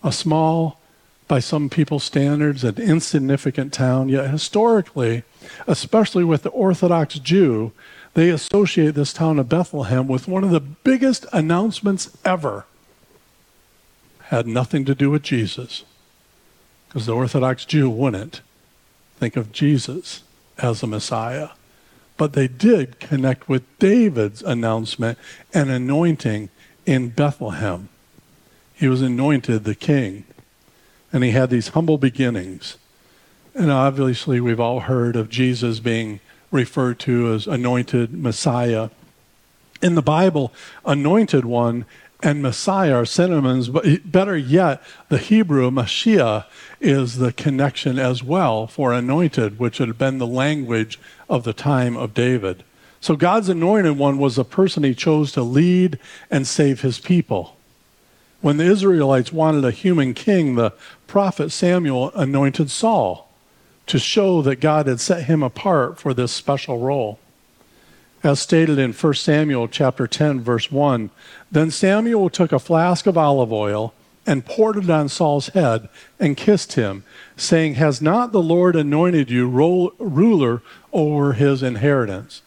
a 0.03 0.11
small 0.11 0.79
by 1.27 1.39
some 1.39 1.69
people's 1.69 2.03
standards, 2.03 2.63
an 2.63 2.77
insignificant 2.77 3.73
town, 3.73 4.09
yet 4.09 4.29
historically, 4.29 5.23
especially 5.67 6.23
with 6.23 6.43
the 6.43 6.49
Orthodox 6.49 7.19
Jew, 7.19 7.71
they 8.13 8.29
associate 8.29 8.95
this 8.95 9.13
town 9.13 9.39
of 9.39 9.49
Bethlehem 9.49 10.07
with 10.07 10.27
one 10.27 10.43
of 10.43 10.51
the 10.51 10.59
biggest 10.59 11.25
announcements 11.33 12.15
ever. 12.23 12.65
Had 14.25 14.47
nothing 14.47 14.85
to 14.85 14.95
do 14.95 15.09
with 15.09 15.23
Jesus, 15.23 15.83
because 16.87 17.05
the 17.05 17.15
Orthodox 17.15 17.65
Jew 17.65 17.89
wouldn't 17.89 18.41
think 19.17 19.35
of 19.35 19.51
Jesus 19.51 20.23
as 20.57 20.83
a 20.83 20.87
Messiah. 20.87 21.49
But 22.15 22.33
they 22.33 22.47
did 22.47 22.99
connect 22.99 23.49
with 23.49 23.63
David's 23.79 24.43
announcement 24.43 25.17
and 25.53 25.71
anointing 25.71 26.49
in 26.85 27.09
Bethlehem. 27.09 27.89
He 28.75 28.87
was 28.87 29.01
anointed 29.01 29.63
the 29.63 29.75
king 29.75 30.25
and 31.13 31.23
he 31.23 31.31
had 31.31 31.51
these 31.51 31.69
humble 31.69 31.97
beginnings. 31.97 32.77
And 33.53 33.71
obviously, 33.71 34.41
we've 34.41 34.59
all 34.59 34.81
heard 34.81 35.15
of 35.15 35.29
Jesus 35.29 35.79
being 35.79 36.19
referred 36.51 36.99
to 36.99 37.31
as 37.33 37.45
anointed 37.45 38.11
Messiah. 38.13 38.89
In 39.81 39.95
the 39.95 40.01
Bible, 40.01 40.51
anointed 40.85 41.45
one 41.45 41.85
and 42.23 42.41
Messiah 42.41 42.95
are 42.95 43.05
synonyms, 43.05 43.67
but 43.67 44.09
better 44.09 44.37
yet, 44.37 44.81
the 45.09 45.17
Hebrew 45.17 45.69
Mashiach 45.69 46.45
is 46.79 47.17
the 47.17 47.33
connection 47.33 47.99
as 47.99 48.23
well 48.23 48.65
for 48.65 48.93
anointed, 48.93 49.59
which 49.59 49.79
had 49.79 49.97
been 49.97 50.17
the 50.17 50.27
language 50.27 50.99
of 51.29 51.43
the 51.43 51.53
time 51.53 51.97
of 51.97 52.13
David. 52.13 52.63
So 53.01 53.17
God's 53.17 53.49
anointed 53.49 53.97
one 53.97 54.17
was 54.17 54.37
the 54.37 54.45
person 54.45 54.83
he 54.83 54.95
chose 54.95 55.33
to 55.33 55.43
lead 55.43 55.99
and 56.31 56.47
save 56.47 56.81
his 56.81 56.99
people. 56.99 57.52
When 58.43 58.57
the 58.57 58.65
Israelites 58.65 59.31
wanted 59.31 59.63
a 59.63 59.71
human 59.71 60.13
king, 60.13 60.55
the 60.55 60.73
prophet 61.07 61.49
Samuel 61.49 62.11
anointed 62.13 62.69
Saul 62.69 63.29
to 63.87 63.97
show 63.97 64.41
that 64.41 64.57
God 64.57 64.85
had 64.85 64.99
set 64.99 65.27
him 65.27 65.41
apart 65.41 65.97
for 65.97 66.13
this 66.13 66.33
special 66.33 66.79
role. 66.79 67.19
As 68.21 68.41
stated 68.41 68.77
in 68.77 68.91
1 68.91 69.13
Samuel 69.13 69.69
chapter 69.69 70.07
10 70.07 70.41
verse 70.41 70.69
1, 70.69 71.09
then 71.53 71.71
Samuel 71.71 72.29
took 72.29 72.51
a 72.51 72.59
flask 72.59 73.07
of 73.07 73.17
olive 73.17 73.53
oil 73.53 73.93
and 74.25 74.45
poured 74.45 74.75
it 74.75 74.89
on 74.89 75.07
Saul's 75.07 75.47
head 75.47 75.87
and 76.19 76.35
kissed 76.35 76.73
him, 76.73 77.05
saying, 77.37 77.75
Has 77.75 78.01
not 78.01 78.33
the 78.33 78.43
Lord 78.43 78.75
anointed 78.75 79.31
you 79.31 79.47
ruler 79.47 80.61
over 80.91 81.31
his 81.31 81.63
inheritance? 81.63 82.41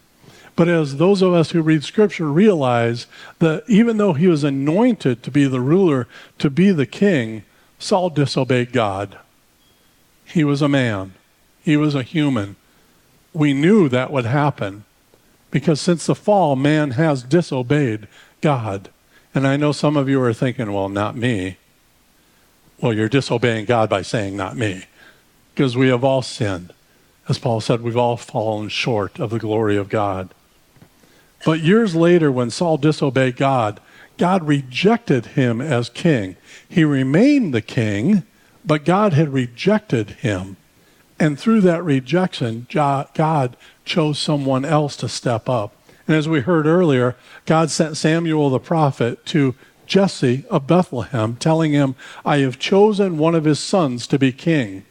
But 0.56 0.68
as 0.68 0.96
those 0.96 1.20
of 1.20 1.34
us 1.34 1.50
who 1.50 1.60
read 1.60 1.84
Scripture 1.84 2.32
realize 2.32 3.06
that 3.38 3.62
even 3.68 3.98
though 3.98 4.14
he 4.14 4.26
was 4.26 4.42
anointed 4.42 5.22
to 5.22 5.30
be 5.30 5.46
the 5.46 5.60
ruler, 5.60 6.08
to 6.38 6.48
be 6.48 6.72
the 6.72 6.86
king, 6.86 7.44
Saul 7.78 8.08
disobeyed 8.08 8.72
God. 8.72 9.18
He 10.24 10.44
was 10.44 10.62
a 10.62 10.68
man, 10.68 11.12
he 11.62 11.76
was 11.76 11.94
a 11.94 12.02
human. 12.02 12.56
We 13.34 13.52
knew 13.52 13.88
that 13.90 14.10
would 14.10 14.24
happen 14.24 14.84
because 15.50 15.80
since 15.80 16.06
the 16.06 16.14
fall, 16.14 16.56
man 16.56 16.92
has 16.92 17.22
disobeyed 17.22 18.08
God. 18.40 18.88
And 19.34 19.46
I 19.46 19.56
know 19.56 19.72
some 19.72 19.96
of 19.96 20.08
you 20.08 20.20
are 20.22 20.32
thinking, 20.32 20.72
well, 20.72 20.88
not 20.88 21.16
me. 21.16 21.58
Well, 22.80 22.94
you're 22.94 23.08
disobeying 23.08 23.66
God 23.66 23.90
by 23.90 24.02
saying, 24.02 24.36
not 24.36 24.56
me, 24.56 24.84
because 25.54 25.76
we 25.76 25.88
have 25.88 26.04
all 26.04 26.22
sinned. 26.22 26.72
As 27.28 27.38
Paul 27.38 27.60
said, 27.60 27.82
we've 27.82 27.96
all 27.96 28.16
fallen 28.16 28.68
short 28.68 29.18
of 29.18 29.30
the 29.30 29.38
glory 29.38 29.76
of 29.76 29.88
God. 29.88 30.30
But 31.44 31.60
years 31.60 31.94
later, 31.94 32.32
when 32.32 32.50
Saul 32.50 32.78
disobeyed 32.78 33.36
God, 33.36 33.80
God 34.16 34.46
rejected 34.46 35.26
him 35.26 35.60
as 35.60 35.90
king. 35.90 36.36
He 36.68 36.84
remained 36.84 37.52
the 37.52 37.62
king, 37.62 38.22
but 38.64 38.84
God 38.84 39.12
had 39.12 39.32
rejected 39.32 40.10
him. 40.10 40.56
And 41.18 41.38
through 41.38 41.60
that 41.62 41.84
rejection, 41.84 42.66
God 42.72 43.56
chose 43.84 44.18
someone 44.18 44.64
else 44.64 44.96
to 44.96 45.08
step 45.08 45.48
up. 45.48 45.74
And 46.06 46.16
as 46.16 46.28
we 46.28 46.40
heard 46.40 46.66
earlier, 46.66 47.16
God 47.46 47.70
sent 47.70 47.96
Samuel 47.96 48.50
the 48.50 48.58
prophet 48.58 49.24
to 49.26 49.54
Jesse 49.86 50.44
of 50.50 50.66
Bethlehem, 50.66 51.36
telling 51.36 51.72
him, 51.72 51.94
I 52.24 52.38
have 52.38 52.58
chosen 52.58 53.18
one 53.18 53.34
of 53.34 53.44
his 53.44 53.60
sons 53.60 54.06
to 54.08 54.18
be 54.18 54.32
king. 54.32 54.84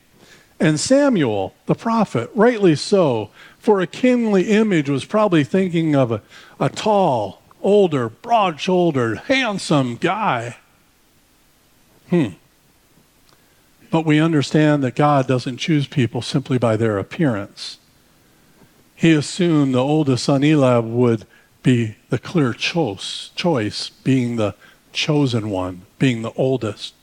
And 0.60 0.80
Samuel, 0.80 1.54
the 1.66 1.76
prophet, 1.76 2.30
rightly 2.34 2.76
so, 2.76 3.30
for 3.66 3.82
a 3.82 3.88
kingly 3.88 4.52
image, 4.52 4.92
was 4.92 5.06
probably 5.06 5.44
thinking 5.44 5.96
of 5.96 6.12
a, 6.12 6.22
a 6.60 6.70
tall, 6.70 7.42
older, 7.64 8.10
broad 8.10 8.60
shouldered, 8.60 9.18
handsome 9.26 9.96
guy. 9.96 10.58
Hmm. 12.12 12.34
But 13.90 14.06
we 14.06 14.20
understand 14.20 14.84
that 14.84 14.94
God 14.94 15.28
doesn't 15.28 15.58
choose 15.58 15.88
people 15.88 16.22
simply 16.22 16.60
by 16.60 16.78
their 16.78 17.00
appearance. 17.00 17.80
He 18.96 19.14
assumed 19.14 19.74
the 19.74 19.84
oldest 19.84 20.26
son 20.26 20.44
Eliab 20.44 20.86
would 20.86 21.26
be 21.64 21.96
the 22.10 22.20
clear 22.20 22.54
choice, 22.54 23.32
choice, 23.36 23.90
being 23.90 24.36
the 24.36 24.54
chosen 24.94 25.50
one, 25.50 25.88
being 25.98 26.22
the 26.22 26.34
oldest. 26.34 26.94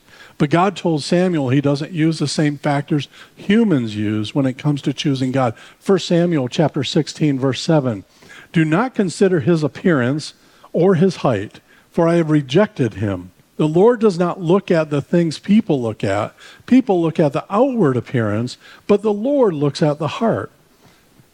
But 0.43 0.49
God 0.49 0.75
told 0.75 1.03
Samuel 1.03 1.47
he 1.47 1.61
doesn't 1.61 1.93
use 1.93 2.19
the 2.19 2.27
same 2.27 2.57
factors 2.57 3.07
humans 3.33 3.95
use 3.95 4.35
when 4.35 4.45
it 4.45 4.57
comes 4.57 4.81
to 4.81 4.91
choosing 4.91 5.31
God. 5.31 5.55
1 5.85 5.99
Samuel 5.99 6.49
chapter 6.49 6.83
16 6.83 7.39
verse 7.39 7.61
7. 7.61 8.03
Do 8.51 8.65
not 8.65 8.93
consider 8.93 9.39
his 9.39 9.63
appearance 9.63 10.33
or 10.73 10.95
his 10.95 11.15
height, 11.23 11.61
for 11.91 12.09
I 12.09 12.15
have 12.15 12.29
rejected 12.29 12.95
him. 12.95 13.31
The 13.55 13.69
Lord 13.69 14.01
does 14.01 14.19
not 14.19 14.41
look 14.41 14.69
at 14.69 14.89
the 14.89 15.01
things 15.01 15.39
people 15.39 15.81
look 15.81 16.03
at. 16.03 16.35
People 16.65 17.01
look 17.01 17.21
at 17.21 17.31
the 17.31 17.45
outward 17.49 17.95
appearance, 17.95 18.57
but 18.85 19.01
the 19.01 19.13
Lord 19.13 19.53
looks 19.53 19.81
at 19.81 19.97
the 19.97 20.09
heart. 20.19 20.51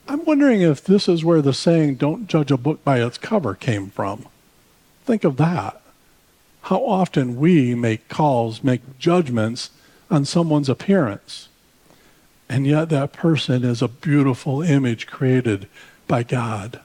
I'm 0.07 0.23
wondering 0.23 0.61
if 0.61 0.83
this 0.83 1.09
is 1.09 1.25
where 1.25 1.41
the 1.41 1.51
saying, 1.51 1.95
don't 1.95 2.27
judge 2.27 2.51
a 2.51 2.57
book 2.57 2.83
by 2.83 3.03
its 3.03 3.17
cover, 3.17 3.55
came 3.55 3.89
from. 3.89 4.27
Think 5.03 5.23
of 5.23 5.37
that 5.37 5.78
how 6.63 6.85
often 6.85 7.37
we 7.37 7.75
make 7.75 8.09
calls, 8.09 8.63
make 8.63 8.99
judgments 8.99 9.71
on 10.11 10.25
someone's 10.25 10.69
appearance. 10.69 11.49
And 12.47 12.65
yet 12.65 12.89
that 12.89 13.13
person 13.13 13.63
is 13.63 13.81
a 13.81 13.87
beautiful 13.87 14.61
image 14.61 15.07
created 15.07 15.67
by 16.07 16.23
God. 16.23 16.79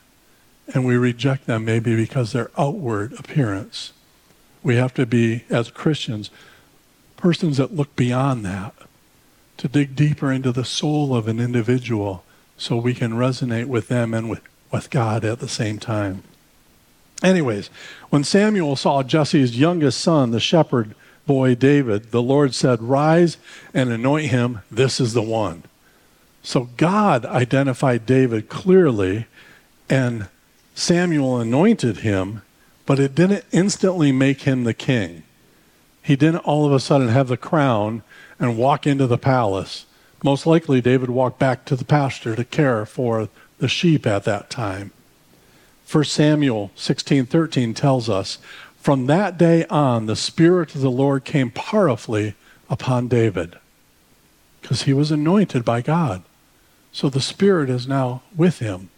And 0.72 0.84
we 0.84 0.96
reject 0.96 1.46
them 1.46 1.64
maybe 1.64 1.96
because 1.96 2.32
their 2.32 2.50
outward 2.56 3.14
appearance. 3.14 3.92
We 4.62 4.76
have 4.76 4.94
to 4.94 5.06
be, 5.06 5.44
as 5.50 5.70
Christians, 5.70 6.30
persons 7.16 7.56
that 7.56 7.74
look 7.74 7.96
beyond 7.96 8.44
that, 8.44 8.74
to 9.58 9.68
dig 9.68 9.94
deeper 9.94 10.32
into 10.32 10.52
the 10.52 10.64
soul 10.64 11.14
of 11.14 11.28
an 11.28 11.40
individual 11.40 12.24
so 12.56 12.76
we 12.76 12.94
can 12.94 13.12
resonate 13.12 13.66
with 13.66 13.88
them 13.88 14.14
and 14.14 14.28
with, 14.28 14.40
with 14.70 14.90
God 14.90 15.24
at 15.24 15.40
the 15.40 15.48
same 15.48 15.78
time. 15.78 16.22
Anyways, 17.24 17.70
when 18.10 18.22
Samuel 18.22 18.76
saw 18.76 19.02
Jesse's 19.02 19.58
youngest 19.58 19.98
son, 19.98 20.30
the 20.30 20.38
shepherd 20.38 20.94
boy 21.26 21.54
David, 21.54 22.10
the 22.10 22.22
Lord 22.22 22.54
said, 22.54 22.82
Rise 22.82 23.38
and 23.72 23.90
anoint 23.90 24.26
him. 24.26 24.60
This 24.70 25.00
is 25.00 25.14
the 25.14 25.22
one. 25.22 25.62
So 26.42 26.68
God 26.76 27.24
identified 27.24 28.04
David 28.04 28.50
clearly, 28.50 29.24
and 29.88 30.28
Samuel 30.74 31.40
anointed 31.40 31.98
him, 31.98 32.42
but 32.84 33.00
it 33.00 33.14
didn't 33.14 33.46
instantly 33.52 34.12
make 34.12 34.42
him 34.42 34.64
the 34.64 34.74
king. 34.74 35.22
He 36.02 36.16
didn't 36.16 36.44
all 36.44 36.66
of 36.66 36.72
a 36.72 36.80
sudden 36.80 37.08
have 37.08 37.28
the 37.28 37.38
crown 37.38 38.02
and 38.38 38.58
walk 38.58 38.86
into 38.86 39.06
the 39.06 39.16
palace. 39.16 39.86
Most 40.22 40.44
likely, 40.46 40.82
David 40.82 41.08
walked 41.08 41.38
back 41.38 41.64
to 41.64 41.76
the 41.76 41.86
pasture 41.86 42.36
to 42.36 42.44
care 42.44 42.84
for 42.84 43.30
the 43.58 43.68
sheep 43.68 44.06
at 44.06 44.24
that 44.24 44.50
time. 44.50 44.90
1 45.86 46.04
Samuel 46.04 46.70
16:13 46.76 47.74
tells 47.74 48.08
us, 48.08 48.38
"From 48.80 49.06
that 49.06 49.38
day 49.38 49.64
on 49.66 50.06
the 50.06 50.16
spirit 50.16 50.74
of 50.74 50.80
the 50.80 50.90
Lord 50.90 51.24
came 51.24 51.50
powerfully 51.50 52.34
upon 52.68 53.08
David." 53.08 53.56
Because 54.60 54.82
he 54.82 54.92
was 54.92 55.10
anointed 55.10 55.64
by 55.64 55.82
God. 55.82 56.22
So 56.90 57.08
the 57.08 57.20
spirit 57.20 57.68
is 57.68 57.86
now 57.86 58.22
with 58.34 58.60
him. 58.60 58.88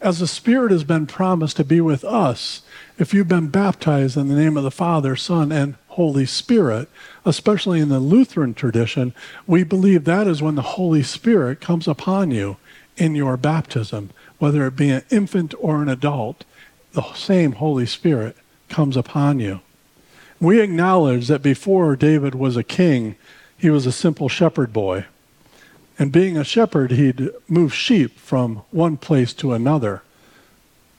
As 0.00 0.18
the 0.20 0.28
spirit 0.28 0.70
has 0.70 0.84
been 0.84 1.06
promised 1.06 1.56
to 1.56 1.64
be 1.64 1.80
with 1.80 2.04
us, 2.04 2.62
if 2.98 3.12
you've 3.12 3.26
been 3.26 3.48
baptized 3.48 4.16
in 4.16 4.28
the 4.28 4.36
name 4.36 4.56
of 4.56 4.62
the 4.62 4.70
Father, 4.70 5.16
Son, 5.16 5.50
and 5.50 5.74
Holy 5.88 6.26
Spirit, 6.26 6.88
especially 7.24 7.80
in 7.80 7.88
the 7.88 7.98
Lutheran 7.98 8.54
tradition, 8.54 9.12
we 9.46 9.64
believe 9.64 10.04
that 10.04 10.28
is 10.28 10.40
when 10.40 10.54
the 10.54 10.62
Holy 10.62 11.02
Spirit 11.02 11.60
comes 11.60 11.88
upon 11.88 12.30
you 12.30 12.58
in 12.96 13.16
your 13.16 13.36
baptism, 13.36 14.10
whether 14.38 14.66
it 14.66 14.76
be 14.76 14.90
an 14.90 15.02
infant 15.10 15.54
or 15.58 15.82
an 15.82 15.88
adult, 15.88 16.44
the 16.92 17.12
same 17.14 17.52
Holy 17.52 17.86
Spirit 17.86 18.36
comes 18.68 18.96
upon 18.96 19.40
you. 19.40 19.60
We 20.40 20.60
acknowledge 20.60 21.28
that 21.28 21.42
before 21.42 21.96
David 21.96 22.34
was 22.34 22.56
a 22.56 22.62
king, 22.62 23.16
he 23.56 23.70
was 23.70 23.86
a 23.86 23.92
simple 23.92 24.28
shepherd 24.28 24.72
boy. 24.72 25.06
And 25.98 26.12
being 26.12 26.36
a 26.36 26.44
shepherd, 26.44 26.92
he'd 26.92 27.30
move 27.48 27.74
sheep 27.74 28.18
from 28.18 28.62
one 28.70 28.96
place 28.96 29.32
to 29.34 29.52
another. 29.52 30.02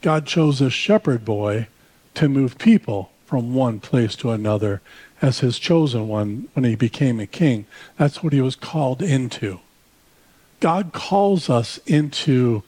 God 0.02 0.26
chose 0.26 0.60
a 0.60 0.70
shepherd 0.70 1.24
boy 1.24 1.68
to 2.16 2.28
move 2.28 2.58
people 2.58 3.12
from 3.26 3.54
one 3.54 3.80
place 3.80 4.16
to 4.18 4.32
another 4.32 4.82
as 5.22 5.40
his 5.40 5.60
chosen 5.60 6.08
one 6.08 6.50
when 6.54 6.66
he 6.66 6.76
became 6.76 7.20
a 7.20 7.28
king. 7.28 7.66
That's 7.98 8.22
what 8.22 8.34
he 8.34 8.42
was 8.42 8.56
called 8.56 9.02
into. 9.02 9.60
God 10.60 10.92
calls 10.92 11.50
us 11.50 11.78
into 11.86 12.64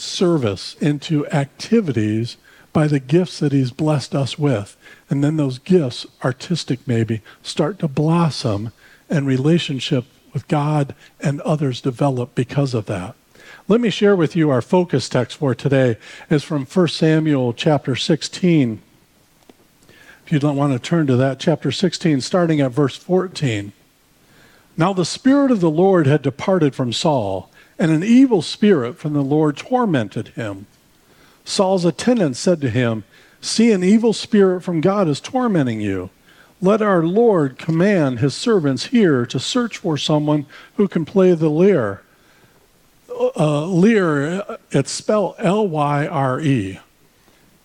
service, 0.00 0.74
into 0.80 1.26
activities 1.28 2.36
by 2.72 2.86
the 2.86 3.00
gifts 3.00 3.38
that 3.40 3.52
he's 3.52 3.70
blessed 3.70 4.14
us 4.14 4.38
with. 4.38 4.76
And 5.08 5.24
then 5.24 5.36
those 5.36 5.58
gifts, 5.58 6.06
artistic 6.24 6.80
maybe, 6.86 7.20
start 7.42 7.78
to 7.80 7.88
blossom 7.88 8.72
and 9.08 9.26
relationship 9.26 10.04
with 10.32 10.46
God 10.48 10.94
and 11.20 11.40
others 11.40 11.80
develop 11.80 12.34
because 12.34 12.74
of 12.74 12.86
that. 12.86 13.14
Let 13.68 13.80
me 13.80 13.90
share 13.90 14.16
with 14.16 14.36
you 14.36 14.50
our 14.50 14.62
focus 14.62 15.08
text 15.08 15.36
for 15.36 15.54
today 15.54 15.96
is 16.28 16.42
from 16.42 16.66
1 16.66 16.88
Samuel 16.88 17.52
chapter 17.52 17.96
16. 17.96 18.80
If 20.24 20.32
you 20.32 20.38
don't 20.38 20.56
want 20.56 20.72
to 20.72 20.78
turn 20.78 21.06
to 21.08 21.16
that, 21.16 21.40
chapter 21.40 21.72
16, 21.72 22.20
starting 22.20 22.60
at 22.60 22.70
verse 22.70 22.96
14. 22.96 23.72
Now 24.76 24.92
the 24.92 25.04
Spirit 25.04 25.50
of 25.50 25.60
the 25.60 25.70
Lord 25.70 26.06
had 26.06 26.22
departed 26.22 26.74
from 26.74 26.92
Saul, 26.92 27.50
and 27.80 27.90
an 27.90 28.04
evil 28.04 28.42
spirit 28.42 28.98
from 28.98 29.14
the 29.14 29.22
Lord 29.22 29.56
tormented 29.56 30.28
him. 30.28 30.66
Saul's 31.46 31.86
attendants 31.86 32.38
said 32.38 32.60
to 32.60 32.68
him, 32.68 33.04
See, 33.40 33.72
an 33.72 33.82
evil 33.82 34.12
spirit 34.12 34.60
from 34.60 34.82
God 34.82 35.08
is 35.08 35.18
tormenting 35.18 35.80
you. 35.80 36.10
Let 36.60 36.82
our 36.82 37.02
Lord 37.02 37.56
command 37.56 38.18
his 38.18 38.34
servants 38.34 38.86
here 38.86 39.24
to 39.24 39.40
search 39.40 39.78
for 39.78 39.96
someone 39.96 40.44
who 40.76 40.88
can 40.88 41.06
play 41.06 41.32
the 41.32 41.48
lyre. 41.48 42.02
Uh, 43.08 43.66
lyre, 43.66 44.58
it's 44.70 44.90
spelled 44.90 45.36
L 45.38 45.66
Y 45.66 46.06
R 46.06 46.38
E. 46.38 46.78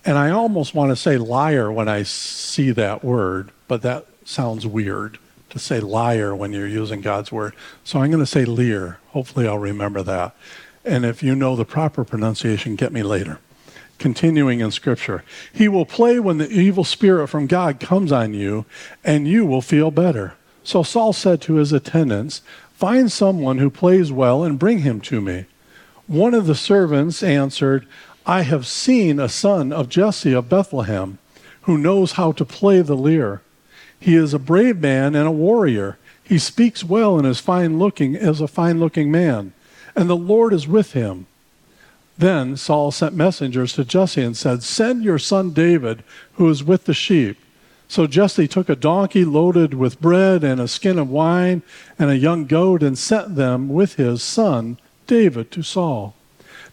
And 0.05 0.17
I 0.17 0.29
almost 0.29 0.73
want 0.73 0.91
to 0.91 0.95
say 0.95 1.17
liar 1.17 1.69
when 1.69 1.89
I 1.89 2.03
see 2.03 2.71
that 2.71 3.03
word, 3.03 3.51
but 3.67 3.81
that 3.81 4.05
sounds 4.23 4.65
weird 4.65 5.19
to 5.49 5.59
say 5.59 5.79
liar 5.79 6.35
when 6.35 6.53
you're 6.53 6.67
using 6.67 7.01
God's 7.01 7.31
word. 7.31 7.55
So 7.83 7.99
I'm 7.99 8.11
going 8.11 8.23
to 8.23 8.25
say 8.25 8.45
lyre. 8.45 8.99
Hopefully 9.09 9.47
I'll 9.47 9.57
remember 9.57 10.03
that. 10.03 10.35
And 10.83 11.05
if 11.05 11.23
you 11.23 11.35
know 11.35 11.55
the 11.55 11.65
proper 11.65 12.03
pronunciation, 12.03 12.75
get 12.75 12.91
me 12.91 13.03
later 13.03 13.39
continuing 13.97 14.59
in 14.59 14.71
Scripture. 14.71 15.23
He 15.53 15.67
will 15.67 15.85
play 15.85 16.19
when 16.19 16.37
the 16.37 16.49
evil 16.49 16.83
spirit 16.83 17.27
from 17.27 17.47
God 17.47 17.79
comes 17.79 18.11
on 18.11 18.33
you, 18.33 18.65
and 19.03 19.27
you 19.27 19.45
will 19.45 19.61
feel 19.61 19.91
better. 19.91 20.33
So 20.63 20.83
Saul 20.83 21.13
said 21.13 21.41
to 21.43 21.55
his 21.55 21.71
attendants, 21.71 22.41
Find 22.73 23.11
someone 23.11 23.57
who 23.59 23.69
plays 23.69 24.11
well 24.11 24.43
and 24.43 24.59
bring 24.59 24.79
him 24.79 24.99
to 25.01 25.21
me. 25.21 25.45
One 26.07 26.33
of 26.33 26.45
the 26.45 26.55
servants 26.55 27.23
answered, 27.23 27.87
I 28.25 28.41
have 28.41 28.67
seen 28.67 29.19
a 29.19 29.29
son 29.29 29.71
of 29.71 29.87
Jesse 29.87 30.33
of 30.33 30.49
Bethlehem 30.49 31.17
who 31.61 31.77
knows 31.77 32.13
how 32.13 32.31
to 32.33 32.43
play 32.43 32.81
the 32.81 32.95
lyre. 32.95 33.41
He 34.05 34.15
is 34.15 34.35
a 34.35 34.39
brave 34.39 34.81
man 34.81 35.15
and 35.15 35.27
a 35.27 35.31
warrior. 35.31 35.97
He 36.23 36.37
speaks 36.37 36.83
well 36.83 37.17
and 37.17 37.25
is 37.25 37.39
fine 37.39 37.79
looking 37.79 38.15
as 38.15 38.39
a 38.39 38.47
fine 38.47 38.79
looking 38.79 39.09
man, 39.09 39.53
and 39.95 40.07
the 40.07 40.15
Lord 40.15 40.53
is 40.53 40.67
with 40.67 40.93
him. 40.93 41.25
Then 42.15 42.55
Saul 42.55 42.91
sent 42.91 43.15
messengers 43.15 43.73
to 43.73 43.83
Jesse 43.83 44.21
and 44.21 44.37
said, 44.37 44.61
Send 44.61 45.03
your 45.03 45.17
son 45.17 45.53
David, 45.53 46.03
who 46.33 46.47
is 46.51 46.63
with 46.63 46.85
the 46.85 46.93
sheep. 46.93 47.39
So 47.87 48.05
Jesse 48.05 48.47
took 48.47 48.69
a 48.69 48.75
donkey 48.75 49.25
loaded 49.25 49.73
with 49.73 49.99
bread 49.99 50.43
and 50.43 50.61
a 50.61 50.67
skin 50.67 50.99
of 50.99 51.09
wine 51.09 51.63
and 51.97 52.11
a 52.11 52.15
young 52.15 52.45
goat 52.45 52.83
and 52.83 52.99
sent 52.99 53.35
them 53.35 53.69
with 53.69 53.95
his 53.95 54.21
son 54.21 54.77
David 55.07 55.49
to 55.49 55.63
Saul. 55.63 56.13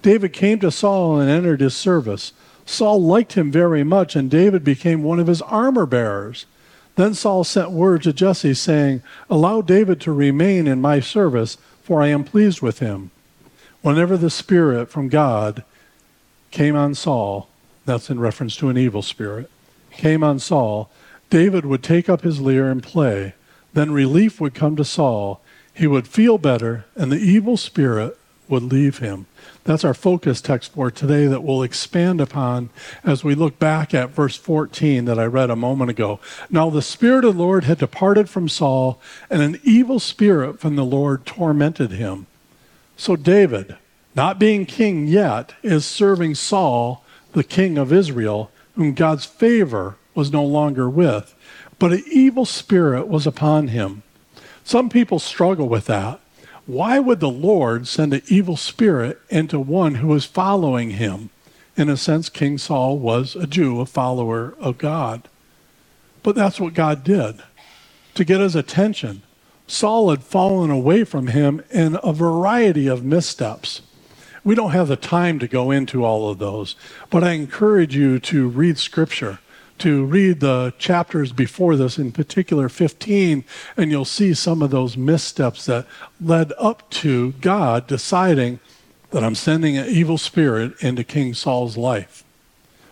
David 0.03 0.35
came 0.35 0.59
to 0.59 0.71
Saul 0.71 1.19
and 1.19 1.31
entered 1.31 1.63
his 1.63 1.75
service. 1.75 2.35
Saul 2.67 3.03
liked 3.03 3.33
him 3.33 3.51
very 3.51 3.85
much, 3.85 4.17
and 4.17 4.31
David 4.31 4.65
became 4.65 5.03
one 5.03 5.19
of 5.19 5.29
his 5.29 5.41
armor 5.41 5.87
bearers. 5.87 6.45
Then 6.97 7.15
Saul 7.15 7.45
sent 7.45 7.71
word 7.71 8.03
to 8.03 8.13
Jesse, 8.13 8.55
saying, 8.55 9.03
Allow 9.31 9.63
David 9.63 10.01
to 10.03 10.13
remain 10.13 10.67
in 10.67 10.81
my 10.81 11.01
service, 11.01 11.57
for 11.83 12.03
I 12.03 12.09
am 12.09 12.25
pleased 12.25 12.61
with 12.61 12.81
him. 12.81 13.11
Whenever 13.81 14.17
the 14.17 14.31
Spirit 14.31 14.91
from 14.91 15.09
God 15.09 15.65
came 16.51 16.77
on 16.77 16.95
Saul, 16.95 17.49
that's 17.85 18.11
in 18.11 18.21
reference 18.21 18.57
to 18.57 18.69
an 18.69 18.79
evil 18.79 19.03
spirit, 19.03 19.51
came 19.91 20.23
on 20.23 20.39
Saul, 20.39 20.91
David 21.31 21.65
would 21.65 21.83
take 21.83 22.09
up 22.09 22.23
his 22.23 22.41
lyre 22.41 22.71
and 22.71 22.83
play. 22.83 23.35
Then 23.73 23.91
relief 23.91 24.41
would 24.41 24.55
come 24.55 24.77
to 24.77 24.85
Saul. 24.85 25.41
He 25.75 25.87
would 25.87 26.07
feel 26.07 26.37
better, 26.37 26.85
and 26.95 27.11
the 27.11 27.17
evil 27.17 27.57
spirit 27.57 28.19
would 28.53 28.63
leave 28.65 28.99
him. 28.99 29.25
That's 29.65 29.83
our 29.83 29.95
focus 29.95 30.43
text 30.43 30.73
for 30.73 30.91
today 30.91 31.27
that 31.27 31.43
we'll 31.43 31.63
expand 31.63 32.21
upon 32.21 32.69
as 33.03 33.25
we 33.25 33.35
look 33.35 33.59
back 33.59 33.95
at 33.95 34.11
verse 34.11 34.37
14 34.37 35.07
that 35.07 35.19
I 35.19 35.25
read 35.25 35.49
a 35.49 35.57
moment 35.57 35.91
ago. 35.91 36.21
Now 36.51 36.69
the 36.69 36.83
Spirit 36.83 37.25
of 37.25 37.35
the 37.35 37.43
Lord 37.43 37.65
had 37.65 37.79
departed 37.79 38.29
from 38.29 38.51
Saul, 38.51 39.01
and 39.31 39.41
an 39.41 39.59
evil 39.65 39.99
spirit 39.99 40.61
from 40.61 40.77
the 40.77 40.85
Lord 40.85 41.25
tormented 41.25 41.93
him. 41.93 42.27
So 42.95 43.17
David, 43.17 43.79
not 44.15 44.39
being 44.39 44.67
king 44.67 45.07
yet, 45.07 45.55
is 45.63 45.87
serving 45.87 46.35
Saul, 46.35 47.03
the 47.33 47.43
king 47.43 47.79
of 47.79 47.91
Israel, 47.91 48.51
whom 48.75 48.93
God's 48.93 49.25
favor 49.25 49.97
was 50.15 50.31
no 50.31 50.45
longer 50.45 50.91
with, 50.91 51.35
but 51.79 51.93
an 51.93 52.05
evil 52.07 52.45
spirit 52.45 53.09
was 53.09 53.27
upon 53.27 53.69
him. 53.69 54.03
Some 54.63 54.91
people 54.91 55.19
struggle 55.19 55.71
with 55.71 55.87
that. 55.87 56.21
Why 56.67 56.99
would 56.99 57.21
the 57.21 57.31
Lord 57.31 57.89
send 57.89 58.15
an 58.15 58.23
evil 58.29 58.57
spirit 58.57 59.21
into 59.29 59.59
one 59.59 59.97
who 59.97 60.09
was 60.09 60.25
following 60.25 60.91
him? 60.91 61.31
In 61.77 61.89
a 61.89 61.97
sense, 61.97 62.29
King 62.29 62.59
Saul 62.59 62.99
was 62.99 63.35
a 63.35 63.47
Jew, 63.47 63.81
a 63.81 63.87
follower 63.87 64.55
of 64.61 64.79
God. 64.79 65.29
But 66.23 66.37
that's 66.37 66.61
what 66.61 66.75
God 66.75 67.03
did 67.03 67.43
to 68.15 68.25
get 68.25 68.41
his 68.41 68.55
attention. 68.55 69.23
Saul 69.67 70.11
had 70.11 70.23
fallen 70.23 70.71
away 70.71 71.03
from 71.05 71.29
him 71.29 71.63
in 71.71 71.99
a 72.03 72.13
variety 72.13 72.87
of 72.87 73.05
missteps. 73.05 73.83
We 74.45 74.55
don't 74.55 74.73
have 74.73 74.89
the 74.89 74.97
time 74.97 75.39
to 75.39 75.49
go 75.49 75.71
into 75.71 76.05
all 76.05 76.29
of 76.29 76.39
those, 76.39 76.75
but 77.11 77.25
I 77.25 77.33
encourage 77.33 77.97
you 77.97 78.19
to 78.21 78.49
read 78.49 78.77
Scripture, 78.77 79.39
to 79.79 80.05
read 80.05 80.41
the 80.41 80.73
chapters 80.79 81.33
before 81.33 81.77
this, 81.77 81.99
in 81.99 82.13
particular 82.13 82.69
15, 82.69 83.45
and 83.77 83.91
you'll 83.91 84.05
see 84.05 84.35
some 84.35 84.63
of 84.63 84.71
those 84.71 84.97
missteps 84.97 85.67
that 85.67 85.87
led 86.21 86.53
up 86.59 86.89
to 86.91 87.33
God 87.41 87.87
deciding 87.87 88.61
that 89.11 89.25
I'm 89.25 89.35
sending 89.35 89.77
an 89.77 89.89
evil 89.89 90.19
spirit 90.19 90.81
into 90.81 91.05
King 91.05 91.35
Saul's 91.35 91.77
life. 91.77 92.25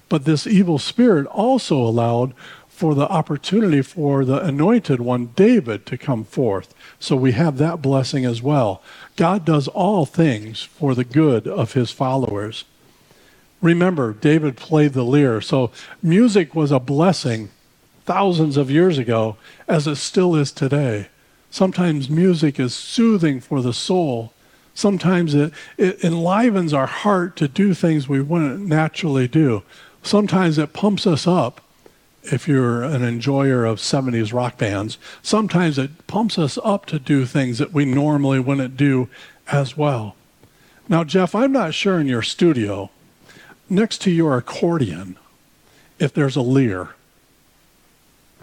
But 0.08 0.24
this 0.24 0.46
evil 0.46 0.78
spirit 0.78 1.26
also 1.26 1.76
allowed 1.76 2.34
for 2.68 2.94
the 2.94 3.08
opportunity 3.08 3.82
for 3.82 4.24
the 4.24 4.42
anointed 4.42 5.00
one, 5.00 5.26
David, 5.36 5.84
to 5.86 5.98
come 5.98 6.24
forth. 6.24 6.74
So 6.98 7.14
we 7.14 7.32
have 7.32 7.58
that 7.58 7.82
blessing 7.82 8.24
as 8.24 8.42
well. 8.42 8.82
God 9.16 9.44
does 9.44 9.68
all 9.68 10.06
things 10.06 10.62
for 10.62 10.94
the 10.94 11.04
good 11.04 11.46
of 11.46 11.74
his 11.74 11.90
followers. 11.90 12.64
Remember, 13.60 14.12
David 14.12 14.56
played 14.56 14.92
the 14.92 15.04
lyre. 15.04 15.40
So 15.40 15.70
music 16.02 16.54
was 16.54 16.72
a 16.72 16.80
blessing 16.80 17.50
thousands 18.04 18.56
of 18.56 18.70
years 18.70 18.98
ago, 18.98 19.36
as 19.68 19.86
it 19.86 19.96
still 19.96 20.34
is 20.34 20.50
today. 20.50 21.08
Sometimes 21.50 22.08
music 22.08 22.58
is 22.58 22.74
soothing 22.74 23.40
for 23.40 23.60
the 23.60 23.72
soul. 23.72 24.32
Sometimes 24.74 25.34
it, 25.34 25.52
it 25.76 26.02
enlivens 26.02 26.72
our 26.72 26.86
heart 26.86 27.36
to 27.36 27.48
do 27.48 27.74
things 27.74 28.08
we 28.08 28.20
wouldn't 28.20 28.66
naturally 28.66 29.28
do. 29.28 29.62
Sometimes 30.02 30.56
it 30.58 30.72
pumps 30.72 31.06
us 31.06 31.26
up 31.26 31.60
if 32.22 32.46
you're 32.46 32.82
an 32.82 33.02
enjoyer 33.02 33.64
of 33.64 33.78
70s 33.78 34.32
rock 34.32 34.58
bands, 34.58 34.98
sometimes 35.22 35.78
it 35.78 36.06
pumps 36.06 36.38
us 36.38 36.58
up 36.62 36.86
to 36.86 36.98
do 36.98 37.24
things 37.24 37.58
that 37.58 37.72
we 37.72 37.84
normally 37.84 38.40
wouldn't 38.40 38.76
do 38.76 39.08
as 39.50 39.76
well. 39.76 40.14
Now, 40.88 41.04
Jeff, 41.04 41.34
I'm 41.34 41.52
not 41.52 41.74
sure 41.74 42.00
in 42.00 42.06
your 42.06 42.22
studio, 42.22 42.90
next 43.70 43.98
to 44.02 44.10
your 44.10 44.36
accordion, 44.36 45.16
if 45.98 46.12
there's 46.12 46.36
a 46.36 46.42
lyre. 46.42 46.90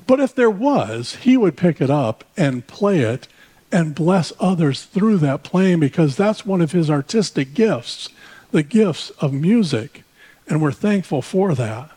But 0.06 0.20
if 0.20 0.34
there 0.34 0.50
was, 0.50 1.16
he 1.16 1.36
would 1.38 1.58
pick 1.58 1.82
it 1.82 1.90
up 1.90 2.24
and 2.38 2.66
play 2.66 3.02
it 3.02 3.28
and 3.72 3.94
bless 3.94 4.32
others 4.40 4.84
through 4.84 5.18
that 5.18 5.44
playing 5.44 5.80
because 5.82 6.16
that's 6.16 6.46
one 6.46 6.62
of 6.62 6.72
his 6.72 6.90
artistic 6.90 7.54
gifts, 7.54 8.10
the 8.52 8.64
gifts 8.64 9.10
of 9.20 9.34
music. 9.34 10.04
And 10.48 10.62
we're 10.62 10.72
thankful 10.72 11.22
for 11.22 11.54
that. 11.56 11.92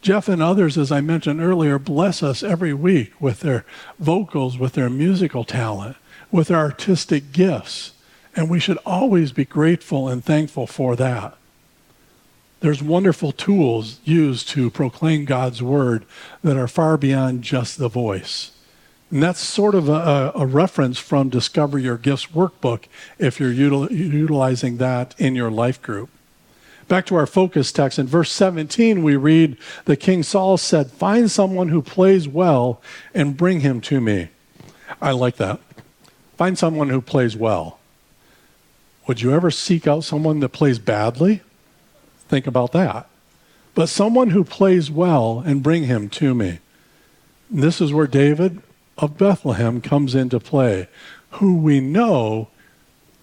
Jeff 0.00 0.28
and 0.28 0.42
others, 0.42 0.76
as 0.76 0.90
I 0.90 1.00
mentioned 1.00 1.40
earlier, 1.40 1.78
bless 1.78 2.24
us 2.24 2.42
every 2.42 2.74
week 2.74 3.12
with 3.20 3.40
their 3.40 3.64
vocals, 4.00 4.58
with 4.58 4.72
their 4.72 4.90
musical 4.90 5.44
talent, 5.44 5.96
with 6.32 6.48
their 6.48 6.58
artistic 6.58 7.30
gifts. 7.30 7.92
And 8.34 8.50
we 8.50 8.58
should 8.58 8.78
always 8.78 9.30
be 9.30 9.44
grateful 9.44 10.08
and 10.08 10.24
thankful 10.24 10.66
for 10.66 10.96
that. 10.96 11.36
There's 12.62 12.80
wonderful 12.80 13.32
tools 13.32 13.98
used 14.04 14.48
to 14.50 14.70
proclaim 14.70 15.24
God's 15.24 15.60
word 15.60 16.06
that 16.44 16.56
are 16.56 16.68
far 16.68 16.96
beyond 16.96 17.42
just 17.42 17.76
the 17.76 17.88
voice. 17.88 18.52
And 19.10 19.20
that's 19.20 19.40
sort 19.40 19.74
of 19.74 19.88
a, 19.88 20.30
a 20.36 20.46
reference 20.46 20.96
from 20.96 21.28
Discover 21.28 21.80
Your 21.80 21.98
Gifts 21.98 22.26
workbook 22.26 22.84
if 23.18 23.40
you're 23.40 23.52
util- 23.52 23.90
utilizing 23.90 24.76
that 24.76 25.12
in 25.18 25.34
your 25.34 25.50
life 25.50 25.82
group. 25.82 26.08
Back 26.86 27.04
to 27.06 27.16
our 27.16 27.26
focus 27.26 27.72
text. 27.72 27.98
In 27.98 28.06
verse 28.06 28.30
17, 28.30 29.02
we 29.02 29.16
read 29.16 29.56
that 29.86 29.96
King 29.96 30.22
Saul 30.22 30.56
said, 30.56 30.92
Find 30.92 31.28
someone 31.28 31.68
who 31.68 31.82
plays 31.82 32.28
well 32.28 32.80
and 33.12 33.36
bring 33.36 33.60
him 33.60 33.80
to 33.82 34.00
me. 34.00 34.28
I 35.00 35.10
like 35.10 35.34
that. 35.36 35.58
Find 36.36 36.56
someone 36.56 36.90
who 36.90 37.00
plays 37.00 37.36
well. 37.36 37.80
Would 39.08 39.20
you 39.20 39.32
ever 39.32 39.50
seek 39.50 39.88
out 39.88 40.04
someone 40.04 40.38
that 40.40 40.50
plays 40.50 40.78
badly? 40.78 41.42
Think 42.32 42.46
about 42.46 42.72
that. 42.72 43.10
But 43.74 43.90
someone 43.90 44.30
who 44.30 44.42
plays 44.42 44.90
well 44.90 45.42
and 45.44 45.62
bring 45.62 45.84
him 45.84 46.08
to 46.08 46.34
me. 46.34 46.60
This 47.50 47.78
is 47.78 47.92
where 47.92 48.06
David 48.06 48.62
of 48.96 49.18
Bethlehem 49.18 49.82
comes 49.82 50.14
into 50.14 50.40
play, 50.40 50.88
who 51.32 51.54
we 51.54 51.78
know 51.78 52.48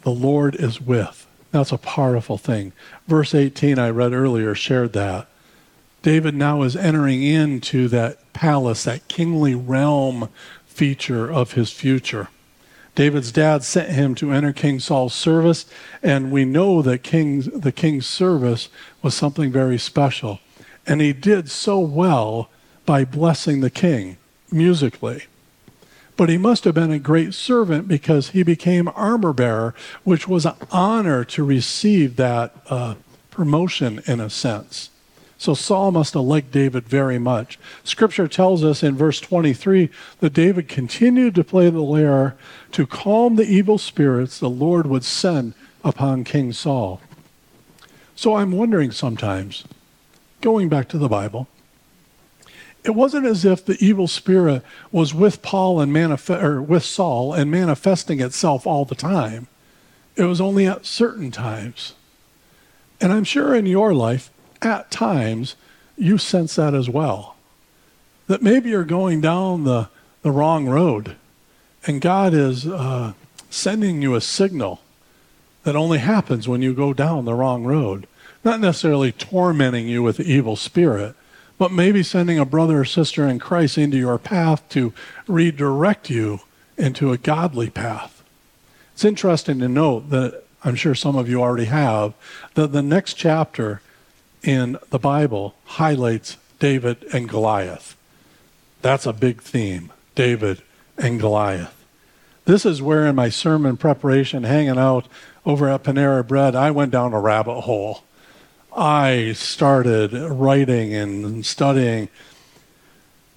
the 0.04 0.12
Lord 0.12 0.54
is 0.54 0.80
with. 0.80 1.26
That's 1.50 1.72
a 1.72 1.80
powerful 1.80 2.38
thing. 2.38 2.72
Verse 3.08 3.34
18, 3.34 3.80
I 3.80 3.90
read 3.90 4.14
earlier, 4.14 4.54
shared 4.54 4.94
that. 4.94 5.28
David 6.04 6.36
now 6.36 6.62
is 6.62 6.76
entering 6.76 7.24
into 7.24 7.88
that 7.88 8.32
palace, 8.34 8.84
that 8.84 9.08
kingly 9.08 9.56
realm 9.56 10.30
feature 10.68 11.34
of 11.34 11.54
his 11.54 11.72
future. 11.72 12.28
David's 13.00 13.32
dad 13.32 13.64
sent 13.64 13.92
him 13.92 14.14
to 14.16 14.34
enter 14.34 14.52
King 14.52 14.78
Saul's 14.82 15.14
service, 15.14 15.66
and 16.04 16.34
we 16.34 16.44
know 16.44 16.82
that 16.82 17.02
king's, 17.02 17.46
the 17.46 17.72
king's 17.72 18.06
service 18.06 18.68
was 19.02 19.16
something 19.16 19.54
very 19.54 19.78
special. 19.78 20.42
And 20.86 21.00
he 21.00 21.14
did 21.14 21.50
so 21.50 21.80
well 21.80 22.50
by 22.86 23.06
blessing 23.06 23.62
the 23.62 23.70
king 23.70 24.18
musically. 24.52 25.28
But 26.18 26.28
he 26.28 26.38
must 26.38 26.66
have 26.66 26.76
been 26.76 26.92
a 26.92 27.00
great 27.00 27.34
servant 27.34 27.88
because 27.88 28.32
he 28.32 28.44
became 28.44 28.90
armor 28.90 29.32
bearer, 29.32 29.74
which 30.04 30.28
was 30.28 30.46
an 30.46 30.56
honor 30.70 31.24
to 31.24 31.42
receive 31.46 32.18
that 32.18 32.54
uh, 32.70 32.96
promotion 33.32 34.02
in 34.08 34.20
a 34.20 34.30
sense. 34.30 34.90
So 35.40 35.54
Saul 35.54 35.92
must 35.92 36.16
have 36.16 36.24
liked 36.24 36.52
David 36.52 36.84
very 36.84 37.18
much. 37.18 37.58
Scripture 37.86 38.28
tells 38.28 38.62
us 38.62 38.84
in 38.84 38.98
verse 38.98 39.22
23 39.22 39.90
that 40.20 40.34
David 40.34 40.68
continued 40.68 41.34
to 41.36 41.46
play 41.46 41.70
the 41.70 41.80
lyre 41.80 42.36
to 42.74 42.86
calm 42.86 43.38
the 43.38 43.46
evil 43.46 43.78
spirits 43.78 44.38
the 44.38 44.50
Lord 44.50 44.86
would 44.86 45.06
send 45.06 45.54
upon 45.82 46.26
King 46.26 46.52
Saul. 46.52 47.00
So 48.18 48.36
I'm 48.36 48.52
wondering 48.52 48.92
sometimes, 48.92 49.64
going 50.42 50.68
back 50.68 50.90
to 50.90 50.98
the 50.98 51.08
Bible, 51.08 51.48
it 52.84 52.92
wasn't 52.92 53.26
as 53.26 53.46
if 53.46 53.64
the 53.64 53.78
evil 53.80 54.10
spirit 54.10 54.62
was 54.92 55.14
with 55.14 55.42
Paul 55.42 55.80
and 55.80 55.94
manif- 55.94 56.44
or 56.44 56.62
with 56.62 56.84
Saul 56.84 57.34
and 57.34 57.50
manifesting 57.50 58.20
itself 58.20 58.68
all 58.68 58.84
the 58.84 58.94
time. 58.94 59.48
It 60.18 60.24
was 60.24 60.42
only 60.42 60.68
at 60.68 60.86
certain 60.86 61.32
times. 61.32 61.94
And 63.00 63.14
I'm 63.14 63.24
sure 63.24 63.56
in 63.56 63.66
your 63.66 63.94
life, 63.94 64.32
at 64.62 64.92
times, 64.92 65.56
you 65.98 66.18
sense 66.18 66.56
that 66.56 66.74
as 66.74 66.90
well. 66.90 67.36
That 68.28 68.42
maybe 68.42 68.70
you're 68.70 68.84
going 68.84 69.22
down 69.22 69.64
the, 69.64 69.90
the 70.22 70.32
wrong 70.32 70.68
road, 70.68 71.16
and 71.86 72.02
God 72.02 72.34
is 72.34 72.68
uh, 72.68 73.14
sending 73.50 74.02
you 74.02 74.16
a 74.16 74.22
signal 74.22 74.82
that 75.64 75.76
only 75.76 76.00
happens 76.00 76.48
when 76.48 76.62
you 76.62 76.74
go 76.74 76.94
down 76.94 77.26
the 77.26 77.34
wrong 77.34 77.64
road. 77.64 78.08
Not 78.44 78.60
necessarily 78.60 79.12
tormenting 79.12 79.88
you 79.88 80.02
with 80.02 80.18
the 80.18 80.24
evil 80.24 80.56
spirit, 80.56 81.16
but 81.58 81.72
maybe 81.72 82.04
sending 82.04 82.40
a 82.40 82.46
brother 82.46 82.80
or 82.80 82.86
sister 82.86 83.28
in 83.28 83.40
Christ 83.40 83.78
into 83.78 83.98
your 83.98 84.18
path 84.18 84.68
to 84.70 84.94
redirect 85.28 86.10
you 86.10 86.40
into 86.78 87.12
a 87.12 87.18
godly 87.18 87.70
path. 87.70 88.24
It's 88.94 89.04
interesting 89.04 89.60
to 89.60 89.68
note 89.68 90.10
that 90.10 90.44
I'm 90.64 90.76
sure 90.76 90.96
some 90.96 91.18
of 91.18 91.30
you 91.30 91.42
already 91.42 91.66
have, 91.66 92.14
that 92.54 92.72
the 92.72 92.82
next 92.82 93.16
chapter 93.16 93.82
in 94.44 94.78
the 94.90 95.00
Bible 95.00 95.56
highlights 95.66 96.38
David 96.60 97.04
and 97.14 97.28
Goliath. 97.28 97.96
That's 98.82 99.06
a 99.06 99.14
big 99.14 99.42
theme 99.42 99.92
David 100.16 100.62
and 100.98 101.20
Goliath. 101.20 101.76
This 102.46 102.66
is 102.66 102.82
where, 102.82 103.06
in 103.06 103.16
my 103.16 103.30
sermon 103.30 103.78
preparation, 103.78 104.44
hanging 104.44 104.78
out 104.78 105.08
over 105.46 105.70
at 105.70 105.84
Panera 105.84 106.28
Bread, 106.28 106.56
I 106.56 106.72
went 106.72 106.92
down 106.92 107.14
a 107.14 107.20
rabbit 107.20 107.62
hole. 107.62 108.04
I 108.76 109.34
started 109.34 110.14
writing 110.14 110.94
and 110.94 111.46
studying. 111.46 112.10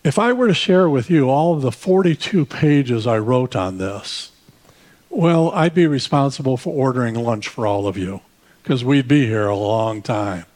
If 0.05 0.19
I 0.19 0.33
were 0.33 0.49
to 0.49 0.55
share 0.55 0.89
with 0.89 1.11
you 1.11 1.29
all 1.29 1.55
of 1.55 1.63
the 1.63 1.73
42 1.73 2.47
pages 2.47 3.07
I 3.07 3.19
wrote 3.19 3.55
on 3.55 3.79
this, 3.79 4.33
well, 5.11 5.51
I'd 5.51 5.75
be 5.75 5.87
responsible 5.87 6.57
for 6.57 6.73
ordering 6.73 7.15
lunch 7.15 7.49
for 7.49 7.67
all 7.67 7.87
of 7.87 7.99
you 7.99 8.23
because 8.63 8.85
we'd 8.85 9.09
be 9.09 9.27
here 9.27 9.47
a 9.47 9.57
long 9.57 10.01
time 10.01 10.47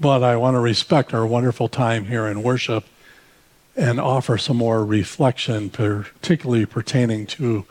but 0.00 0.22
I 0.22 0.36
want 0.36 0.54
to 0.54 0.60
respect 0.60 1.14
our 1.14 1.26
wonderful 1.26 1.68
time 1.68 2.06
here 2.06 2.26
in 2.26 2.42
worship 2.42 2.84
and 3.76 4.00
offer 4.00 4.38
some 4.38 4.56
more 4.56 4.84
reflection, 4.84 5.70
particularly 5.70 6.66
pertaining 6.66 7.26
to 7.26 7.64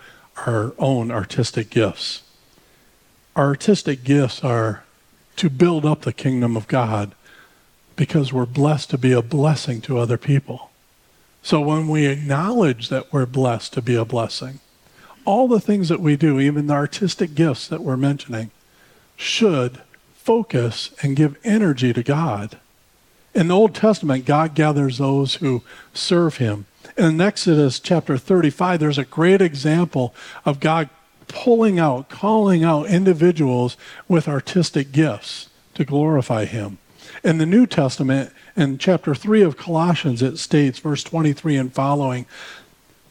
our 0.46 0.74
own 0.78 1.12
artistic 1.12 1.70
gifts. 1.70 2.24
Our 3.36 3.48
artistic 3.48 4.04
gifts 4.04 4.44
are 4.44 4.84
to 5.38 5.50
build 5.50 5.86
up 5.86 6.02
the 6.02 6.14
kingdom 6.14 6.56
of 6.56 6.68
God 6.68 7.16
because 7.96 8.34
we're 8.34 8.46
blessed 8.46 8.90
to 8.92 8.98
be 8.98 9.12
a 9.12 9.22
blessing 9.22 9.82
to 9.82 9.98
other 9.98 10.18
people. 10.18 10.72
So 11.42 11.62
when 11.62 11.88
we 11.88 12.06
acknowledge 12.06 12.90
that 12.90 13.12
we're 13.12 13.26
blessed 13.26 13.74
to 13.74 13.82
be 13.82 13.96
a 13.96 14.06
blessing, 14.06 14.60
all 15.26 15.48
the 15.48 15.60
things 15.60 15.90
that 15.90 16.00
we 16.00 16.16
do, 16.16 16.40
even 16.40 16.68
the 16.68 16.74
artistic 16.74 17.36
gifts 17.36 17.68
that 17.68 17.82
we're 17.82 17.98
mentioning, 17.98 18.52
should 19.16 19.82
focus 20.24 20.92
and 21.02 21.18
give 21.18 21.38
energy 21.44 21.92
to 21.92 22.02
God. 22.02 22.58
In 23.36 23.50
the 23.50 23.56
Old 23.56 23.76
Testament, 23.76 24.26
God 24.26 24.56
gathers 24.56 24.98
those 24.98 25.36
who 25.36 25.64
serve 25.94 26.38
him. 26.38 26.66
In 26.98 27.20
Exodus 27.20 27.80
chapter 27.80 28.18
35, 28.18 28.80
there's 28.80 28.98
a 28.98 29.06
great 29.06 29.42
example 29.42 30.14
of 30.46 30.60
God 30.60 30.90
pulling 31.28 31.78
out, 31.78 32.10
calling 32.10 32.64
out 32.64 32.88
individuals 32.88 33.76
with 34.08 34.28
artistic 34.28 34.92
gifts 34.92 35.50
to 35.74 35.84
glorify 35.84 36.46
him. 36.46 36.78
In 37.24 37.38
the 37.38 37.46
New 37.46 37.66
Testament, 37.66 38.32
in 38.56 38.78
chapter 38.78 39.14
3 39.14 39.42
of 39.42 39.58
Colossians, 39.58 40.22
it 40.22 40.38
states, 40.38 40.80
verse 40.80 41.04
23 41.04 41.58
and 41.58 41.74
following, 41.74 42.26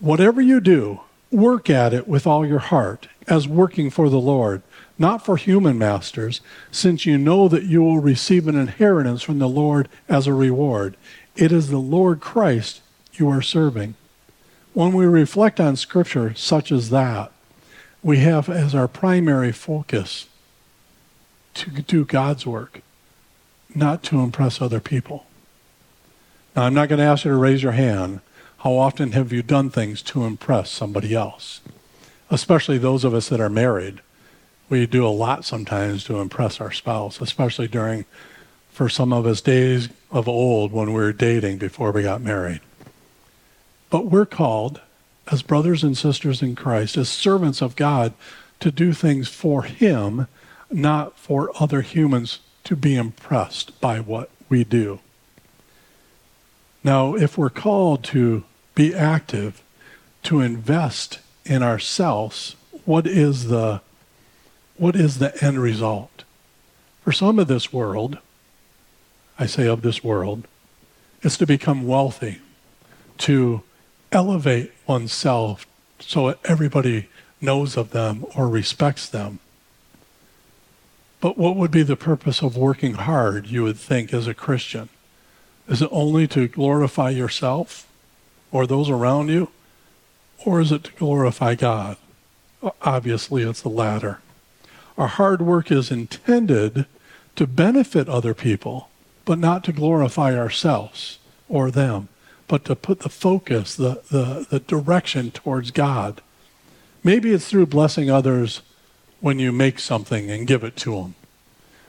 Whatever 0.01 0.41
you 0.41 0.61
do, 0.61 1.01
work 1.31 1.69
at 1.69 1.93
it 1.93 2.09
with 2.09 2.27
all 2.27 2.47
your 2.47 2.59
heart, 2.59 3.09
as 3.27 3.47
working 3.49 3.91
for 3.91 4.09
the 4.09 4.21
Lord 4.21 4.63
not 4.99 5.25
for 5.25 5.37
human 5.37 5.79
masters, 5.79 6.41
since 6.71 7.07
you 7.07 7.19
know 7.19 7.49
that 7.49 7.65
you 7.65 7.83
will 7.83 8.01
receive 8.01 8.47
an 8.47 8.57
inheritance 8.57 9.23
from 9.23 9.39
the 9.39 9.49
Lord 9.49 9.89
as 10.09 10.27
a 10.27 10.35
reward. 10.35 10.97
It 11.37 11.51
is 11.53 11.69
the 11.69 11.79
Lord 11.79 12.21
Christ 12.21 12.81
you 13.15 13.29
are 13.29 13.43
serving. 13.43 13.95
When 14.75 14.93
we 14.93 15.07
reflect 15.07 15.61
on 15.61 15.77
scripture 15.77 16.35
such 16.35 16.73
as 16.73 16.91
that, 16.91 17.33
we 18.03 18.19
have 18.19 18.49
as 18.49 18.75
our 18.75 18.89
primary 18.89 19.53
focus 19.53 20.27
to 21.55 21.71
do 21.71 22.05
God's 22.05 22.47
work, 22.47 22.81
not 23.75 24.03
to 24.05 24.21
impress 24.21 24.61
other 24.61 24.81
people. 24.81 25.27
Now, 26.57 26.65
I'm 26.65 26.75
not 26.75 26.89
going 26.89 26.99
to 26.99 27.05
ask 27.05 27.25
you 27.25 27.31
to 27.31 27.37
raise 27.37 27.63
your 27.63 27.73
hand. 27.73 28.21
How 28.59 28.73
often 28.73 29.13
have 29.13 29.33
you 29.33 29.43
done 29.43 29.71
things 29.71 30.03
to 30.03 30.25
impress 30.25 30.71
somebody 30.71 31.15
else? 31.15 31.61
Especially 32.31 32.79
those 32.79 33.05
of 33.05 33.15
us 33.15 33.29
that 33.29 33.41
are 33.41 33.49
married 33.49 34.01
we 34.73 34.87
do 34.87 35.07
a 35.07 35.09
lot 35.09 35.45
sometimes 35.45 36.03
to 36.03 36.19
impress 36.19 36.59
our 36.59 36.73
spouse, 36.73 37.21
especially 37.21 37.69
during, 37.69 38.07
for 38.71 38.89
some 38.89 39.13
of 39.13 39.27
us, 39.27 39.43
days 39.43 39.91
of 40.11 40.27
old 40.27 40.73
when 40.73 40.89
we 40.89 40.95
were 40.95 41.13
dating 41.13 41.59
before 41.59 41.93
we 41.93 42.03
got 42.03 42.23
married. 42.23 42.63
But 43.91 44.07
we're 44.07 44.25
called, 44.25 44.81
as 45.31 45.43
brothers 45.43 45.85
and 45.85 45.95
sisters 45.95 46.41
in 46.41 46.57
Christ, 46.57 46.97
as 46.97 47.11
servants 47.11 47.61
of 47.61 47.77
God, 47.77 48.15
to 48.61 48.71
do 48.71 48.95
things 48.95 49.29
for 49.29 49.65
Him, 49.65 50.27
not 50.71 51.19
for 51.19 51.51
other 51.61 51.83
humans 51.83 52.39
to 52.65 52.75
be 52.75 52.97
impressed 52.97 53.79
by 53.79 54.01
what 54.01 54.31
we 54.49 54.65
do. 54.65 55.01
Now, 56.83 57.15
if 57.15 57.37
we're 57.37 57.51
called 57.51 58.05
to 58.05 58.45
be 58.75 58.95
active, 58.95 59.63
to 60.23 60.41
invest 60.41 61.19
in 61.45 61.63
ourselves, 61.63 62.57
what 62.87 63.07
is 63.07 63.49
the 63.49 63.83
what 64.83 64.97
is 64.97 65.21
the 65.21 65.33
end 65.45 65.63
result? 65.63 66.25
For 67.05 67.13
some 67.13 67.39
of 67.39 67.47
this 67.47 67.73
world, 67.73 68.19
I 69.39 69.47
say 69.47 69.69
of 69.69 69.83
this 69.83 70.03
world, 70.03 70.49
is 71.23 71.37
to 71.37 71.47
become 71.47 71.87
wealthy, 71.87 72.41
to 73.19 73.63
elevate 74.11 74.73
oneself 74.89 75.67
so 76.01 76.35
everybody 76.45 77.09
knows 77.41 77.77
of 77.77 77.91
them 77.91 78.25
or 78.35 78.49
respects 78.49 79.09
them. 79.09 79.39
But 81.21 81.39
what 81.39 81.55
would 81.55 81.71
be 81.71 81.85
the 81.85 81.95
purpose 81.95 82.43
of 82.43 82.57
working 82.57 82.95
hard, 82.95 83.47
you 83.47 83.63
would 83.63 83.79
think, 83.79 84.13
as 84.13 84.27
a 84.27 84.35
Christian? 84.35 84.89
Is 85.69 85.81
it 85.81 85.91
only 85.93 86.27
to 86.27 86.49
glorify 86.49 87.11
yourself 87.11 87.87
or 88.51 88.67
those 88.67 88.91
around 88.91 89.29
you? 89.29 89.49
Or 90.45 90.61
is 90.61 90.73
it 90.73 90.83
to 90.83 90.93
glorify 90.95 91.55
God? 91.55 91.99
Obviously, 92.83 93.45
it's 93.45 93.63
the 93.63 93.69
latter. 93.69 94.19
Our 94.99 95.09
hard 95.09 95.43
work 95.43 95.71
is 95.71 95.91
intended 95.91 96.87
to 97.37 97.47
benefit 97.47 98.09
other 98.09 98.35
people, 98.35 98.91
but 99.25 99.39
not 99.39 99.65
to 99.65 99.73
glorify 99.73 100.37
ourselves 100.37 101.19
or 101.49 101.71
them, 101.71 102.09
but 102.49 102.65
to 102.67 102.77
put 102.77 103.01
the 103.01 103.09
focus, 103.09 103.75
the, 103.75 104.03
the, 104.11 104.47
the 104.49 104.61
direction 104.61 105.31
towards 105.31 105.71
God. 105.71 106.21
Maybe 107.03 107.33
it's 107.33 107.49
through 107.49 107.67
blessing 107.67 108.11
others 108.11 108.63
when 109.21 109.39
you 109.39 109.53
make 109.53 109.79
something 109.79 110.31
and 110.31 110.47
give 110.47 110.63
it 110.63 110.77
to 110.77 110.97
them. 110.97 111.15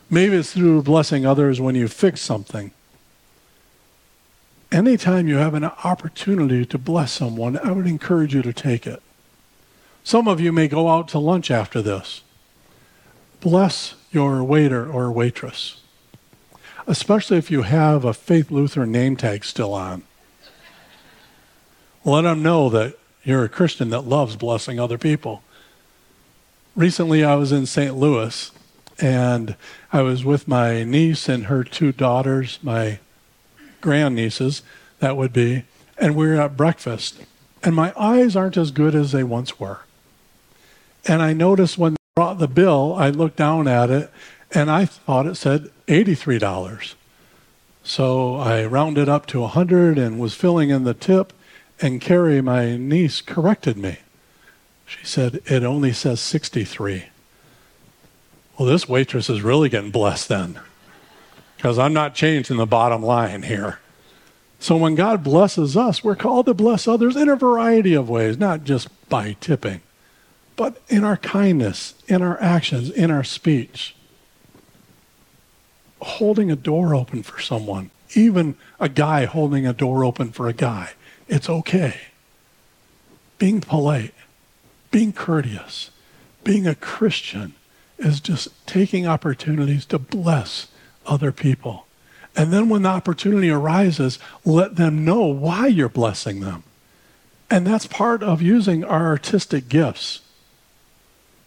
Maybe 0.09 0.35
it's 0.37 0.53
through 0.53 0.83
blessing 0.83 1.25
others 1.25 1.59
when 1.59 1.75
you 1.75 1.87
fix 1.87 2.21
something. 2.21 2.71
Anytime 4.71 5.27
you 5.27 5.37
have 5.37 5.53
an 5.53 5.65
opportunity 5.65 6.65
to 6.65 6.77
bless 6.79 7.11
someone, 7.11 7.59
I 7.59 7.71
would 7.71 7.85
encourage 7.85 8.33
you 8.33 8.41
to 8.41 8.53
take 8.53 8.87
it. 8.87 9.03
Some 10.03 10.27
of 10.27 10.39
you 10.39 10.51
may 10.51 10.67
go 10.67 10.89
out 10.89 11.07
to 11.09 11.19
lunch 11.19 11.51
after 11.51 11.81
this. 11.81 12.22
Bless 13.43 13.95
your 14.09 14.41
waiter 14.41 14.89
or 14.89 15.11
waitress, 15.11 15.81
especially 16.87 17.37
if 17.37 17.51
you 17.51 17.63
have 17.63 18.05
a 18.05 18.13
Faith 18.13 18.49
Lutheran 18.49 18.93
name 18.93 19.17
tag 19.17 19.43
still 19.43 19.73
on. 19.73 20.03
Let 22.05 22.21
them 22.21 22.41
know 22.41 22.69
that 22.69 22.97
you're 23.21 23.43
a 23.43 23.49
Christian 23.49 23.89
that 23.89 24.05
loves 24.05 24.37
blessing 24.37 24.79
other 24.79 24.97
people. 24.97 25.43
Recently, 26.73 27.21
I 27.21 27.35
was 27.35 27.51
in 27.51 27.65
St. 27.65 27.97
Louis 27.97 28.49
and 29.01 29.57
I 29.91 30.03
was 30.03 30.23
with 30.23 30.47
my 30.47 30.85
niece 30.85 31.27
and 31.27 31.47
her 31.47 31.65
two 31.65 31.91
daughters, 31.91 32.59
my 32.63 32.99
grandnieces, 33.81 34.61
that 34.99 35.17
would 35.17 35.33
be, 35.33 35.65
and 35.97 36.15
we 36.15 36.27
were 36.27 36.39
at 36.39 36.55
breakfast. 36.55 37.21
And 37.61 37.75
my 37.75 37.91
eyes 37.97 38.37
aren't 38.37 38.55
as 38.55 38.71
good 38.71 38.95
as 38.95 39.11
they 39.11 39.25
once 39.25 39.59
were. 39.59 39.81
And 41.05 41.21
I 41.21 41.33
noticed 41.33 41.77
when 41.77 41.97
the 42.39 42.47
bill, 42.47 42.95
I 42.97 43.09
looked 43.09 43.37
down 43.37 43.67
at 43.67 43.89
it 43.89 44.11
and 44.51 44.69
I 44.69 44.85
thought 44.85 45.25
it 45.25 45.35
said 45.35 45.69
$83. 45.87 46.95
So 47.83 48.35
I 48.35 48.65
rounded 48.65 49.09
up 49.09 49.25
to 49.27 49.41
100 49.41 49.97
and 49.97 50.19
was 50.19 50.35
filling 50.35 50.69
in 50.69 50.85
the 50.85 50.93
tip, 50.93 51.33
and 51.81 51.99
Carrie, 51.99 52.41
my 52.41 52.77
niece, 52.77 53.19
corrected 53.19 53.77
me. 53.77 53.97
She 54.85 55.05
said, 55.05 55.41
It 55.45 55.63
only 55.63 55.91
says 55.91 56.21
63. 56.21 57.05
Well, 58.57 58.69
this 58.69 58.87
waitress 58.87 59.29
is 59.29 59.41
really 59.41 59.67
getting 59.67 59.91
blessed 59.91 60.29
then, 60.29 60.59
because 61.57 61.77
I'm 61.79 61.93
not 61.93 62.15
changing 62.15 62.57
the 62.57 62.65
bottom 62.65 63.03
line 63.03 63.43
here. 63.43 63.79
So 64.59 64.77
when 64.77 64.95
God 64.95 65.23
blesses 65.23 65.75
us, 65.75 66.03
we're 66.03 66.15
called 66.15 66.45
to 66.45 66.53
bless 66.53 66.87
others 66.87 67.17
in 67.17 67.27
a 67.27 67.35
variety 67.35 67.95
of 67.95 68.09
ways, 68.09 68.37
not 68.37 68.63
just 68.63 68.87
by 69.09 69.35
tipping, 69.41 69.81
but 70.55 70.81
in 70.87 71.03
our 71.03 71.17
kindness, 71.17 71.95
in 72.07 72.21
our 72.21 72.39
actions, 72.41 72.89
in 72.89 73.11
our 73.11 73.23
speech. 73.23 73.95
Holding 76.01 76.51
a 76.51 76.55
door 76.55 76.93
open 76.93 77.23
for 77.23 77.39
someone, 77.41 77.91
even 78.15 78.55
a 78.79 78.89
guy 78.89 79.25
holding 79.25 79.65
a 79.65 79.73
door 79.73 80.03
open 80.03 80.31
for 80.31 80.47
a 80.47 80.53
guy, 80.53 80.91
it's 81.27 81.49
okay. 81.49 81.99
Being 83.37 83.61
polite, 83.61 84.13
being 84.91 85.13
courteous, 85.13 85.89
being 86.43 86.67
a 86.67 86.75
Christian 86.75 87.53
is 87.97 88.19
just 88.19 88.49
taking 88.67 89.07
opportunities 89.07 89.85
to 89.85 89.97
bless 89.97 90.67
other 91.05 91.31
people. 91.31 91.87
And 92.35 92.51
then 92.51 92.67
when 92.67 92.81
the 92.81 92.89
opportunity 92.89 93.49
arises, 93.49 94.19
let 94.43 94.75
them 94.75 95.05
know 95.05 95.25
why 95.25 95.67
you're 95.67 95.89
blessing 95.89 96.39
them. 96.39 96.63
And 97.49 97.67
that's 97.67 97.85
part 97.85 98.23
of 98.23 98.41
using 98.41 98.83
our 98.83 99.07
artistic 99.07 99.69
gifts. 99.69 100.21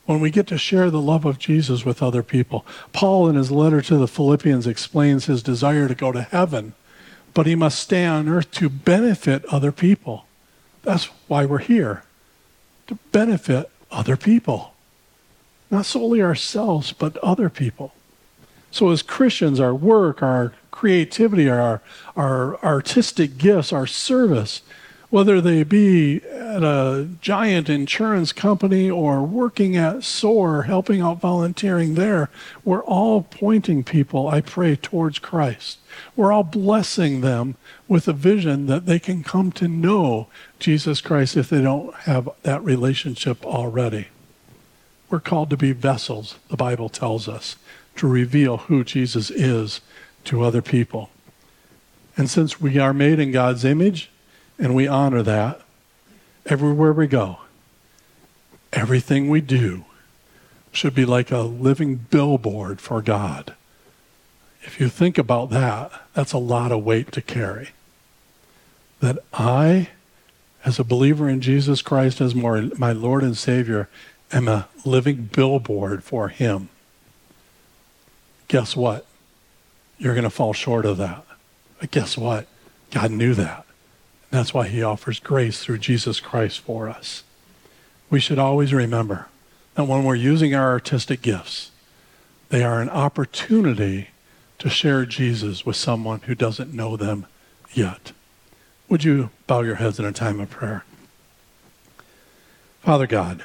When 0.07 0.21
we 0.21 0.31
get 0.31 0.47
to 0.49 0.59
share 0.59 0.91
the 0.91 1.01
love 1.01 1.25
of 1.25 1.39
Jesus 1.39 1.85
with 1.85 2.03
other 2.03 2.23
people. 2.23 2.65
Paul, 2.93 3.29
in 3.29 3.37
his 3.37 3.51
letter 3.51 3.83
to 3.83 3.99
the 3.99 4.09
Philippians, 4.09 4.67
explains 4.67 5.27
his 5.27 5.43
desire 5.43 5.89
to 5.89 5.95
go 5.95 6.13
to 6.13 6.23
heaven, 6.23 6.75
but 7.35 7.47
he 7.47 7.55
must 7.55 7.79
stay 7.79 8.07
on 8.07 8.29
earth 8.29 8.51
to 8.53 8.69
benefit 8.69 9.45
other 9.47 9.73
people. 9.73 10.27
That's 10.83 11.07
why 11.27 11.45
we're 11.45 11.59
here, 11.59 12.05
to 12.87 12.95
benefit 13.11 13.69
other 13.91 14.17
people. 14.17 14.73
Not 15.71 15.87
solely 15.87 16.23
ourselves, 16.23 16.93
but 16.93 17.17
other 17.19 17.51
people. 17.51 17.93
So, 18.71 18.91
as 18.91 19.03
Christians, 19.03 19.59
our 19.59 19.75
work, 19.75 20.23
our 20.23 20.53
creativity, 20.71 21.49
our, 21.49 21.81
our 22.15 22.63
artistic 22.63 23.39
gifts, 23.39 23.73
our 23.73 23.87
service, 23.87 24.63
whether 25.11 25.41
they 25.41 25.63
be 25.63 26.21
at 26.57 26.65
a 26.65 27.07
giant 27.21 27.69
insurance 27.69 28.33
company 28.33 28.91
or 28.91 29.23
working 29.23 29.77
at 29.77 30.03
SOAR, 30.03 30.63
helping 30.63 31.03
out 31.03 31.21
volunteering 31.21 31.95
there, 31.95 32.31
we're 32.65 32.83
all 32.85 33.23
pointing 33.23 33.85
people, 33.85 34.27
I 34.29 34.41
pray, 34.41 34.75
towards 34.75 35.19
Christ. 35.19 35.79
We're 36.17 36.33
all 36.33 36.45
blessing 36.45 37.21
them 37.21 37.57
with 37.87 38.09
a 38.09 38.15
vision 38.15 38.67
that 38.67 38.87
they 38.87 38.99
can 38.99 39.23
come 39.23 39.53
to 39.53 39.69
know 39.69 40.29
Jesus 40.59 41.03
Christ 41.03 41.37
if 41.37 41.51
they 41.51 41.61
don't 41.61 41.95
have 41.95 42.31
that 42.43 42.65
relationship 42.65 43.45
already. 43.45 44.09
We're 45.11 45.21
called 45.21 45.51
to 45.51 45.59
be 45.59 45.73
vessels, 45.73 46.37
the 46.49 46.57
Bible 46.57 46.89
tells 46.89 47.29
us, 47.29 47.57
to 47.97 48.07
reveal 48.07 48.57
who 48.57 48.83
Jesus 48.83 49.31
is 49.31 49.83
to 50.25 50.43
other 50.43 50.63
people. 50.63 51.11
And 52.17 52.31
since 52.31 52.59
we 52.59 52.79
are 52.79 52.95
made 52.95 53.19
in 53.19 53.31
God's 53.31 53.65
image 53.65 54.11
and 54.59 54.75
we 54.75 54.89
honor 54.89 55.23
that, 55.23 55.61
everywhere 56.47 56.93
we 56.93 57.07
go, 57.07 57.39
everything 58.73 59.29
we 59.29 59.41
do 59.41 59.85
should 60.73 60.95
be 60.95 61.05
like 61.05 61.31
a 61.31 61.41
living 61.41 61.97
billboard 61.97 62.81
for 62.81 63.03
God. 63.03 63.55
If 64.63 64.81
you 64.81 64.89
think 64.89 65.19
about 65.19 65.51
that, 65.51 65.93
that's 66.15 66.33
a 66.33 66.39
lot 66.39 66.73
of 66.73 66.85
weight 66.85 67.13
to 67.13 67.23
carry. 67.23 67.71
That 69.01 69.19
I, 69.33 69.91
as 70.65 70.79
a 70.79 70.85
believer 70.85 71.29
in 71.29 71.41
Jesus 71.41 71.83
Christ 71.83 72.21
as 72.21 72.35
my 72.35 72.93
Lord 72.93 73.23
and 73.23 73.37
Savior, 73.37 73.89
am 74.33 74.49
a 74.49 74.69
living 74.85 75.31
billboard 75.33 76.03
for 76.03 76.29
Him. 76.29 76.69
Guess 78.49 78.77
what? 78.77 79.07
You're 79.99 80.15
going 80.15 80.25
to 80.25 80.31
fall 80.31 80.53
short 80.53 80.85
of 80.85 80.99
that. 80.99 81.25
But 81.81 81.91
guess 81.91 82.17
what? 82.17 82.47
God 82.91 83.11
knew 83.11 83.35
that. 83.35 83.66
That's 84.31 84.53
why 84.53 84.69
He 84.69 84.83
offers 84.83 85.21
grace 85.21 85.63
through 85.63 85.79
Jesus 85.79 86.21
Christ 86.21 86.61
for 86.61 86.89
us. 86.89 87.25
We 88.11 88.21
should 88.21 88.39
always 88.39 88.73
remember 88.73 89.29
that 89.75 89.85
when 89.85 90.05
we're 90.05 90.15
using 90.15 90.55
our 90.55 90.71
artistic 90.71 91.23
gifts, 91.23 91.71
they 92.49 92.63
are 92.63 92.81
an 92.81 92.91
opportunity 92.91 94.09
to 94.59 94.71
share 94.71 95.05
Jesus 95.05 95.67
with 95.67 95.77
someone 95.77 96.21
who 96.21 96.35
doesn't 96.35 96.73
know 96.73 96.97
them 96.97 97.27
yet. 97.73 98.13
Would 98.89 99.05
you 99.05 99.31
bow 99.47 99.63
your 99.63 99.75
heads 99.77 99.99
in 99.99 100.05
a 100.05 100.13
time 100.13 100.41
of 100.41 100.51
prayer? 100.51 100.85
Father 102.81 103.07
God, 103.07 103.43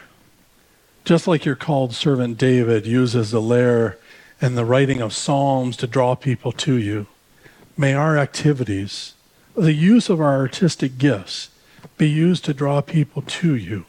just 1.03 1.27
like 1.27 1.45
your 1.45 1.55
called 1.55 1.93
servant 1.93 2.37
David 2.37 2.85
uses 2.85 3.31
the 3.31 3.41
lyre 3.41 3.97
and 4.39 4.55
the 4.55 4.65
writing 4.65 5.01
of 5.01 5.13
psalms 5.13 5.75
to 5.77 5.87
draw 5.87 6.15
people 6.15 6.51
to 6.51 6.75
you, 6.75 7.07
may 7.75 7.93
our 7.93 8.17
activities, 8.17 9.15
the 9.55 9.73
use 9.73 10.09
of 10.09 10.19
our 10.21 10.35
artistic 10.37 10.97
gifts, 10.97 11.49
be 11.97 12.09
used 12.09 12.45
to 12.45 12.53
draw 12.53 12.81
people 12.81 13.21
to 13.21 13.55
you. 13.55 13.85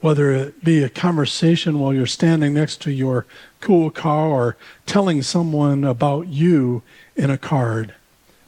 Whether 0.00 0.30
it 0.32 0.64
be 0.64 0.82
a 0.82 0.88
conversation 0.88 1.78
while 1.78 1.94
you're 1.94 2.06
standing 2.06 2.54
next 2.54 2.80
to 2.82 2.92
your 2.92 3.26
cool 3.60 3.90
car 3.90 4.28
or 4.28 4.56
telling 4.84 5.22
someone 5.22 5.84
about 5.84 6.28
you 6.28 6.82
in 7.16 7.30
a 7.30 7.38
card, 7.38 7.94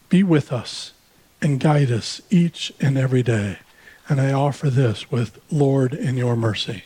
be 0.09 0.23
with 0.23 0.53
us 0.53 0.93
and 1.41 1.61
guide 1.61 1.91
us 1.91 2.21
each 2.31 2.73
and 2.81 2.99
every 2.99 3.23
day. 3.23 3.59
And 4.09 4.21
I 4.21 4.33
offer 4.33 4.71
this 4.71 5.11
with 5.11 5.41
Lord 5.51 5.95
in 5.95 6.17
your 6.17 6.37
mercy. 6.37 6.85